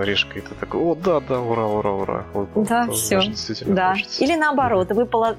[0.03, 2.25] решка, и ты такой, о, да, да, ура, ура, ура.
[2.35, 3.21] Выпало, да, все.
[3.67, 3.93] Да.
[3.93, 4.25] Хочется.
[4.25, 5.37] Или наоборот, выпала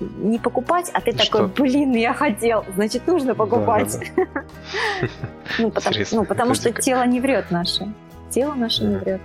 [0.00, 1.62] не покупать, а ты и такой, что?
[1.62, 3.98] блин, я хотел, значит, нужно покупать.
[5.58, 5.72] Ну,
[6.10, 7.92] ну, потому что тело не врет наше.
[8.30, 9.20] Тело наше не врет.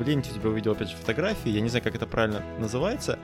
[0.00, 3.18] В ленте тебя увидел опять же фотографии, я не знаю, как это правильно называется.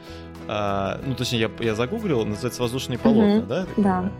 [0.46, 3.66] А, ну, точнее, я, я загуглил, называется воздушные полотна, да?
[3.78, 4.12] Да.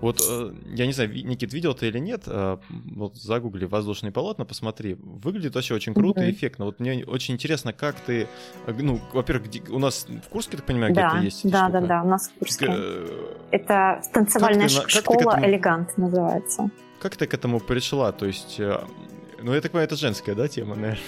[0.00, 4.46] Вот, э, я не знаю, Никит, видел ты или нет, э, вот загугли воздушные полотна,
[4.46, 4.94] посмотри.
[4.94, 6.64] Выглядит вообще очень круто и эффектно.
[6.64, 8.26] Вот мне очень интересно, как ты,
[8.66, 11.80] э, ну, во-первых, у нас в Курске, так понимаю, да, где-то есть Да, штука.
[11.80, 12.74] да, да, у нас в Курске.
[13.50, 15.46] Это танцевальная ты, школа этому...
[15.46, 16.70] «Элегант» называется.
[16.98, 18.12] Как ты к этому пришла?
[18.12, 18.58] То есть,
[19.42, 20.98] ну, я так понимаю, это женская, да, тема, наверное?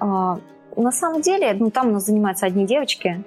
[0.00, 0.38] А,
[0.76, 3.24] на самом деле, ну, там у нас занимаются одни девочки,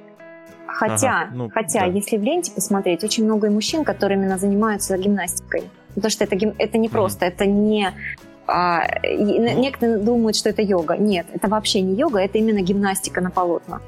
[0.67, 1.85] Хотя, ага, ну, хотя, да.
[1.85, 5.63] если в ленте посмотреть, очень много и мужчин, которые именно занимаются гимнастикой.
[5.93, 7.93] Потому что это, это не просто, mm это не
[8.47, 9.59] а, ну.
[9.59, 10.97] Некоторые думают, что это йога.
[10.97, 13.81] Нет, это вообще не йога, это именно гимнастика на полотна.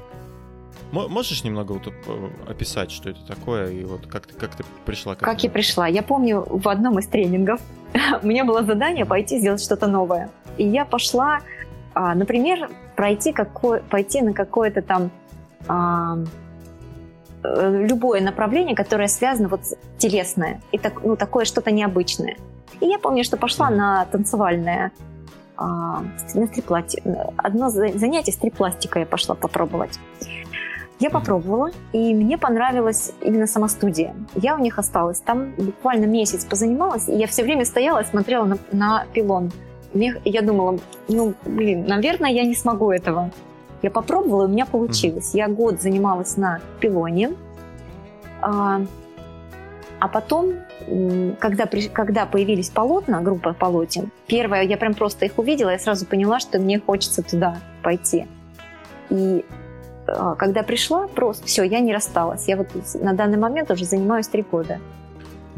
[0.90, 5.14] Можешь немного вот э, описать, что это такое, и вот как ты, как ты пришла
[5.14, 5.32] к этому?
[5.32, 5.86] Как я пришла?
[5.86, 7.60] Я помню в одном из тренингов
[8.22, 10.30] у меня было задание пойти сделать что-то новое.
[10.56, 11.40] И я пошла,
[11.94, 15.10] а, например, пройти, какой, пойти на какое-то там
[15.68, 16.18] а,
[17.42, 19.60] Э, любое направление, которое связано вот
[19.96, 22.36] телесное, и так, ну, такое что-то необычное.
[22.80, 24.92] И я помню, что пошла на танцевальное,
[25.56, 26.02] а,
[26.34, 27.02] на стрипласти...
[27.36, 29.98] одно занятие стрипластика я пошла попробовать.
[31.00, 34.16] Я попробовала, и мне понравилась именно сама студия.
[34.34, 35.20] Я у них осталась.
[35.20, 39.52] Там буквально месяц позанималась, и я все время стояла и смотрела на, на пилон.
[39.94, 40.78] Мне, я думала,
[41.08, 43.30] ну, блин, наверное, я не смогу этого.
[43.82, 45.34] Я попробовала, у меня получилось.
[45.34, 47.30] Я год занималась на пилоне,
[48.42, 48.82] а,
[50.00, 50.54] а потом,
[51.38, 56.40] когда, когда появились полотна, группа полотен, первое, я прям просто их увидела, я сразу поняла,
[56.40, 58.26] что мне хочется туда пойти.
[59.10, 59.44] И
[60.38, 62.48] когда пришла, просто все, я не рассталась.
[62.48, 64.78] Я вот на данный момент уже занимаюсь три года.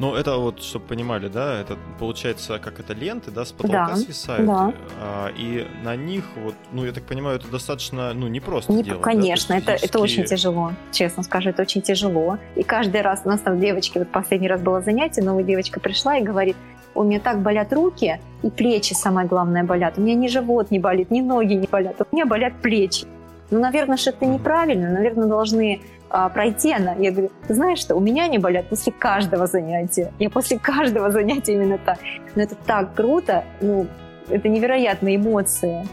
[0.01, 3.97] Ну, это вот, чтобы понимали, да, это получается, как это ленты, да, с потолка да,
[3.97, 4.47] свисают.
[4.47, 4.73] Да.
[4.99, 9.03] А, и на них, вот, ну, я так понимаю, это достаточно, ну, непросто не, делать.
[9.03, 9.59] Конечно, да?
[9.59, 9.91] это, физически...
[9.91, 12.39] это очень тяжело, честно скажу, это очень тяжело.
[12.57, 16.17] И каждый раз, у нас там девочки, вот последний раз было занятие, новая девочка пришла
[16.17, 16.57] и говорит,
[16.95, 19.99] у меня так болят руки, и плечи, самое главное, болят.
[19.99, 23.07] У меня ни живот не болит, ни ноги не болят, у меня болят плечи.
[23.51, 26.95] Ну, наверное, что это неправильно, наверное, должны а, пройти она.
[26.95, 30.13] Я говорю, ты знаешь что, у меня они болят после каждого занятия.
[30.18, 31.99] Я после каждого занятия именно так.
[32.37, 33.89] Но это так круто, ну,
[34.29, 35.87] это невероятные эмоции.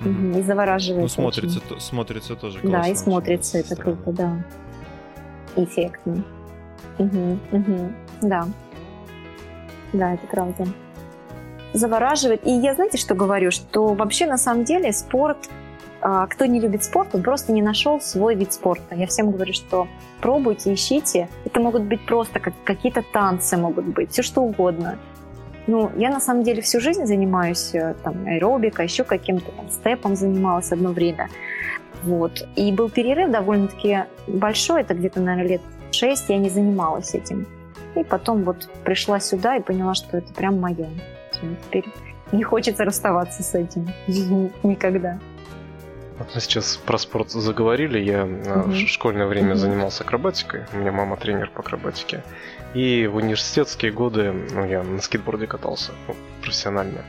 [0.00, 0.38] Mm-hmm.
[0.38, 1.02] И завораживает.
[1.02, 2.82] Ну, смотрится, то, смотрится тоже классно.
[2.82, 3.96] Да, и смотрится это странно.
[3.96, 4.44] круто, да.
[5.56, 6.24] Эффектно.
[6.98, 7.92] Угу, угу,
[8.22, 8.46] да.
[9.92, 10.66] Да, это правда.
[11.74, 12.46] Завораживает.
[12.46, 13.50] И я, знаете, что говорю?
[13.50, 15.50] Что вообще, на самом деле, спорт–
[16.00, 18.94] кто не любит спорт, он просто не нашел свой вид спорта.
[18.94, 19.86] Я всем говорю, что
[20.20, 21.28] пробуйте, ищите.
[21.44, 24.98] Это могут быть просто как, какие-то танцы, могут быть, все что угодно.
[25.66, 30.16] Ну, я на самом деле всю жизнь занимаюсь э, там, аэробикой, еще каким-то там, степом
[30.16, 31.28] занималась одно время.
[32.02, 32.48] Вот.
[32.56, 35.60] И был перерыв довольно-таки большой, это где-то, наверное, лет
[35.92, 37.46] шесть я не занималась этим.
[37.94, 40.88] И потом вот пришла сюда и поняла, что это прям мое.
[41.66, 41.84] Теперь
[42.32, 43.88] не хочется расставаться с этим
[44.62, 45.18] никогда.
[46.20, 47.98] Вот мы сейчас про спорт заговорили.
[47.98, 48.70] Я угу.
[48.70, 49.58] в школьное время угу.
[49.58, 50.66] занимался акробатикой.
[50.74, 52.22] У меня мама тренер по акробатике.
[52.74, 57.04] И в университетские годы ну, я на скейтборде катался ну, профессионально.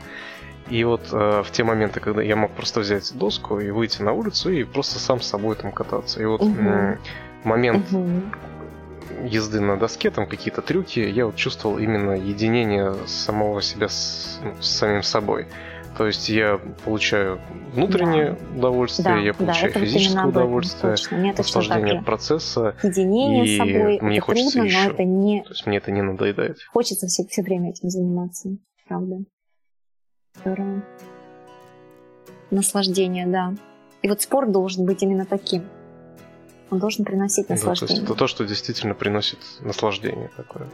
[0.70, 4.12] И вот э, в те моменты, когда я мог просто взять доску и выйти на
[4.12, 6.22] улицу и просто сам с собой там кататься.
[6.22, 6.56] И вот угу.
[6.58, 6.96] э,
[7.44, 8.08] момент угу.
[9.24, 14.54] езды на доске, там какие-то трюки, я вот чувствовал именно единение самого себя с, ну,
[14.58, 15.48] с самим собой.
[16.02, 17.40] То есть я получаю
[17.74, 18.58] внутреннее да.
[18.58, 20.96] удовольствие, да, я получаю да, физическое удовольствие,
[21.36, 22.74] наслаждение от процесса.
[22.82, 24.78] Единение и с собой мне это хочется трудно, еще.
[24.82, 25.42] но это не...
[25.44, 26.56] То есть мне это не надоедает.
[26.72, 28.48] Хочется все, все время этим заниматься,
[28.88, 29.18] правда.
[30.40, 30.82] Здорово.
[32.50, 33.54] Наслаждение, да.
[34.02, 35.62] И вот спорт должен быть именно таким.
[36.70, 37.86] Он должен приносить наслаждение.
[37.86, 40.68] Да, то есть это то, что действительно приносит наслаждение такое.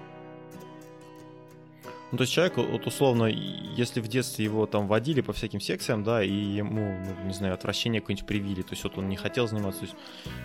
[2.10, 6.04] Ну, то есть человек, вот условно, если в детстве его там водили по всяким секциям,
[6.04, 9.46] да, и ему, ну, не знаю, отвращение какое-нибудь привили, то есть вот он не хотел
[9.46, 9.96] заниматься, то есть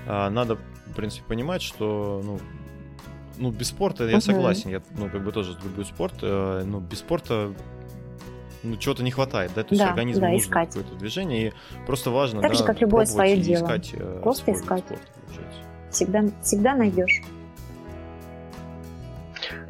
[0.06, 2.40] а, надо, в принципе, понимать, что, ну,
[3.38, 4.22] ну, без спорта я uh-huh.
[4.22, 7.54] согласен, я, ну, как бы тоже люблю спорт, э, ну, без спорта
[8.62, 10.68] ну, чего-то не хватает, да, то есть да, организм да, нужно искать.
[10.70, 11.54] какое-то движение, и
[11.86, 13.64] просто важно, так да, же, как любое свое дело.
[13.64, 14.84] искать э, Просто спорт, искать.
[14.86, 15.02] Спорт,
[15.92, 17.22] всегда, всегда найдешь.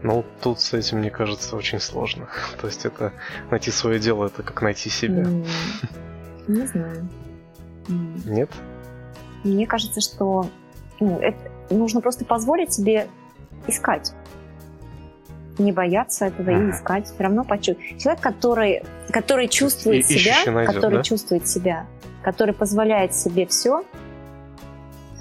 [0.03, 2.27] Ну, тут с этим, мне кажется, очень сложно.
[2.61, 3.13] То есть это
[3.49, 5.25] найти свое дело, это как найти себя.
[6.47, 7.07] Не знаю.
[8.25, 8.49] Нет?
[9.43, 10.47] Мне кажется, что
[10.99, 11.37] ну, это,
[11.69, 13.07] нужно просто позволить себе
[13.67, 14.13] искать.
[15.57, 16.65] Не бояться этого ага.
[16.65, 17.05] и искать.
[17.07, 18.01] Все равно почувствовать.
[18.01, 21.03] Человек, который, который чувствует и, себя, найдет, который да?
[21.03, 21.85] чувствует себя,
[22.23, 23.83] который позволяет себе все,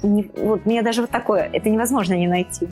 [0.03, 2.67] не, вот мне даже вот такое, это невозможно не найти.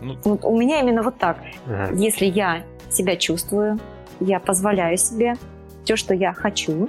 [0.00, 0.16] Ну...
[0.24, 1.38] Вот у меня именно вот так.
[1.66, 1.94] Ага.
[1.94, 3.78] Если я себя чувствую,
[4.20, 5.36] я позволяю себе
[5.84, 6.88] все, что я хочу,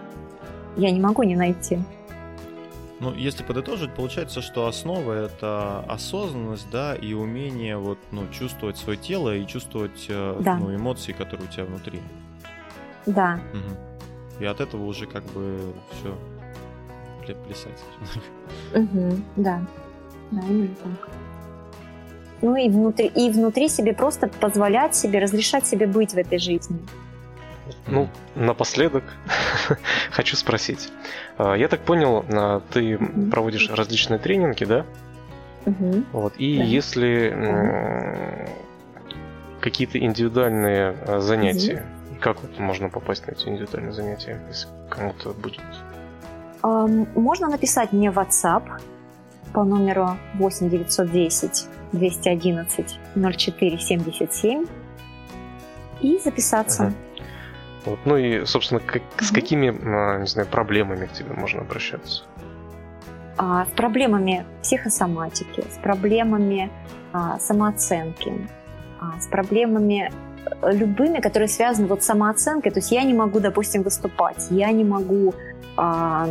[0.78, 1.80] я не могу не найти.
[3.00, 8.98] Ну, если подытожить, получается, что основа это осознанность, да, и умение вот, ну, чувствовать свое
[8.98, 10.58] тело и чувствовать э, да.
[10.58, 12.02] ну, эмоции, которые у тебя внутри.
[13.06, 13.40] Да.
[13.54, 14.44] Угу.
[14.44, 17.84] И от этого уже как бы все плясать.
[18.76, 19.62] Угу, да.
[20.32, 21.10] Да, именно так.
[22.42, 26.80] Ну и внутри, и внутри себе просто позволять себе, разрешать себе быть в этой жизни.
[27.88, 29.04] Ну, напоследок
[30.12, 30.90] хочу спросить.
[31.38, 32.98] А, я так понял, а, ты
[33.32, 34.86] проводишь различные тренинги, да?
[36.14, 36.34] Вот.
[36.38, 36.64] И да.
[36.64, 38.48] если
[39.62, 41.86] какие-то индивидуальные а, занятия,
[42.22, 45.62] как вот можно попасть на эти индивидуальные занятия, если кому-то будет?
[46.64, 48.64] Можно написать мне в WhatsApp
[49.54, 54.66] по номеру 8 910 211 04 77
[56.02, 56.84] и записаться.
[56.84, 56.94] Ага.
[57.86, 58.00] Вот.
[58.06, 59.24] Ну и, собственно, как, угу.
[59.24, 59.68] с какими,
[60.20, 62.24] не знаю, проблемами к тебе можно обращаться?
[63.38, 66.70] А, с проблемами психосоматики, с проблемами
[67.14, 68.34] а, самооценки,
[69.00, 70.12] а, с проблемами
[70.62, 72.72] э, любыми, которые связаны вот с самооценкой.
[72.72, 75.34] То есть я не могу, допустим, выступать, я не могу,
[75.78, 76.28] а,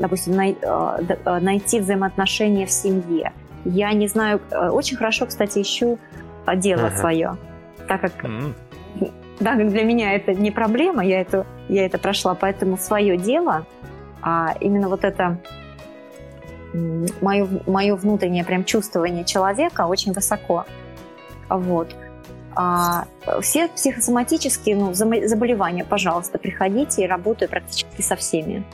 [0.00, 3.32] допустим, най, а, а найти взаимоотношения в семье.
[3.64, 5.98] Я не знаю, э, очень хорошо, кстати, ищу
[6.56, 6.98] дело uh-huh.
[6.98, 7.36] свое,
[7.86, 8.24] так как
[9.42, 13.66] как для меня это не проблема, я это, я это прошла, поэтому свое дело,
[14.22, 15.38] а именно вот это
[17.20, 20.66] мое, мое внутреннее прям чувствование человека очень высоко.
[21.48, 21.94] Вот.
[22.54, 23.06] А
[23.40, 28.64] все психосоматические ну, заболевания, пожалуйста, приходите и работаю практически со всеми.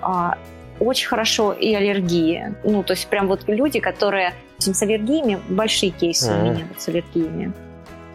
[0.00, 0.38] А,
[0.82, 2.54] очень хорошо и аллергии.
[2.64, 6.40] Ну, то есть прям вот люди, которые с аллергиями, большие кейсы mm-hmm.
[6.40, 7.52] у меня вот с аллергиями.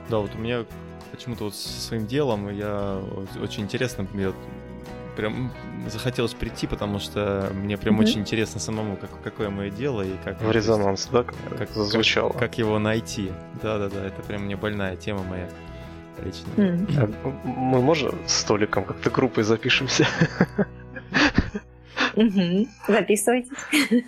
[0.09, 0.65] Да, вот у меня
[1.11, 3.01] почему-то вот со своим делом я
[3.41, 4.31] очень интересно, мне
[5.15, 5.51] прям
[5.87, 8.03] захотелось прийти, потому что мне прям mm-hmm.
[8.03, 10.39] очень интересно самому, как, какое мое дело и как...
[10.41, 12.29] В резонанс, да, как, как зазвучало.
[12.29, 13.31] Как, как его найти.
[13.61, 15.49] Да-да-да, это прям мне больная тема моя
[16.23, 16.47] лично.
[16.55, 17.13] Mm.
[17.23, 20.07] А мы можем с столиком как-то группой запишемся?
[22.87, 23.51] Записывайтесь.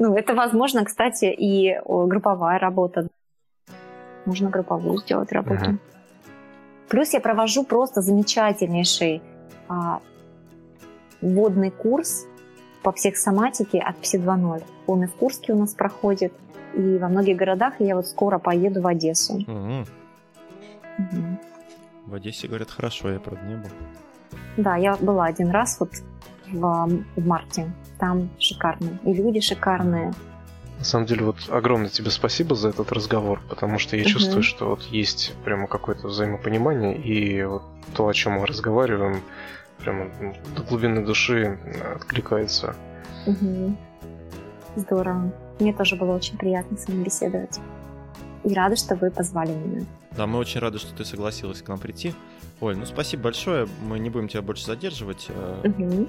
[0.00, 3.06] Ну, это возможно, кстати, и групповая работа.
[4.26, 5.78] Можно групповую сделать работу.
[6.88, 9.22] Плюс я провожу просто замечательнейший
[9.68, 10.00] а,
[11.20, 12.26] вводный курс
[12.82, 14.64] по психосоматике от Пси 2.0.
[14.88, 16.32] Он и в Курске у нас проходит,
[16.74, 19.34] и во многих городах, и я вот скоро поеду в Одессу.
[19.34, 19.84] Угу.
[20.98, 21.38] Угу.
[22.06, 23.70] В Одессе, говорят, хорошо, я, правда, не был.
[24.56, 25.90] Да, я была один раз вот
[26.52, 27.72] в, в марте.
[27.98, 28.98] Там шикарно.
[29.04, 30.12] И люди шикарные,
[30.80, 34.08] на самом деле, вот огромное тебе спасибо за этот разговор, потому что я угу.
[34.12, 37.62] чувствую, что вот есть прямо какое-то взаимопонимание, и вот
[37.94, 39.20] то, о чем мы разговариваем,
[39.76, 40.06] прямо
[40.56, 41.58] до глубины души
[41.94, 42.74] откликается.
[43.26, 43.76] Угу.
[44.76, 45.30] Здорово.
[45.58, 47.60] Мне тоже было очень приятно с вами беседовать.
[48.44, 49.84] И рада, что вы позвали меня.
[50.12, 52.14] Да, мы очень рады, что ты согласилась к нам прийти.
[52.60, 53.68] Оль, ну спасибо большое.
[53.86, 55.28] Мы не будем тебя больше задерживать.
[55.62, 56.08] Угу.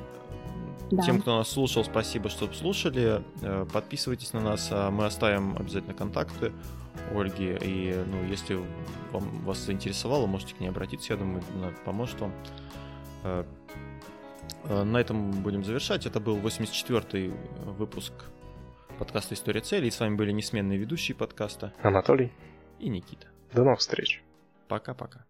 [0.91, 1.21] Тем, да.
[1.21, 3.23] кто нас слушал, спасибо, что слушали.
[3.41, 6.51] Э, подписывайтесь на нас, а мы оставим обязательно контакты
[7.15, 7.57] Ольги.
[7.61, 8.59] И ну, если
[9.11, 11.13] вам, вас заинтересовало, можете к ней обратиться.
[11.13, 12.33] Я думаю, она поможет вам.
[13.23, 13.45] Э,
[14.65, 16.05] э, на этом будем завершать.
[16.05, 17.33] Это был 84-й
[17.77, 18.11] выпуск
[18.99, 19.87] подкаста «История целей».
[19.87, 22.33] И с вами были несменные ведущие подкаста Анатолий
[22.79, 23.27] и Никита.
[23.53, 24.21] До новых встреч.
[24.67, 25.25] Пока-пока.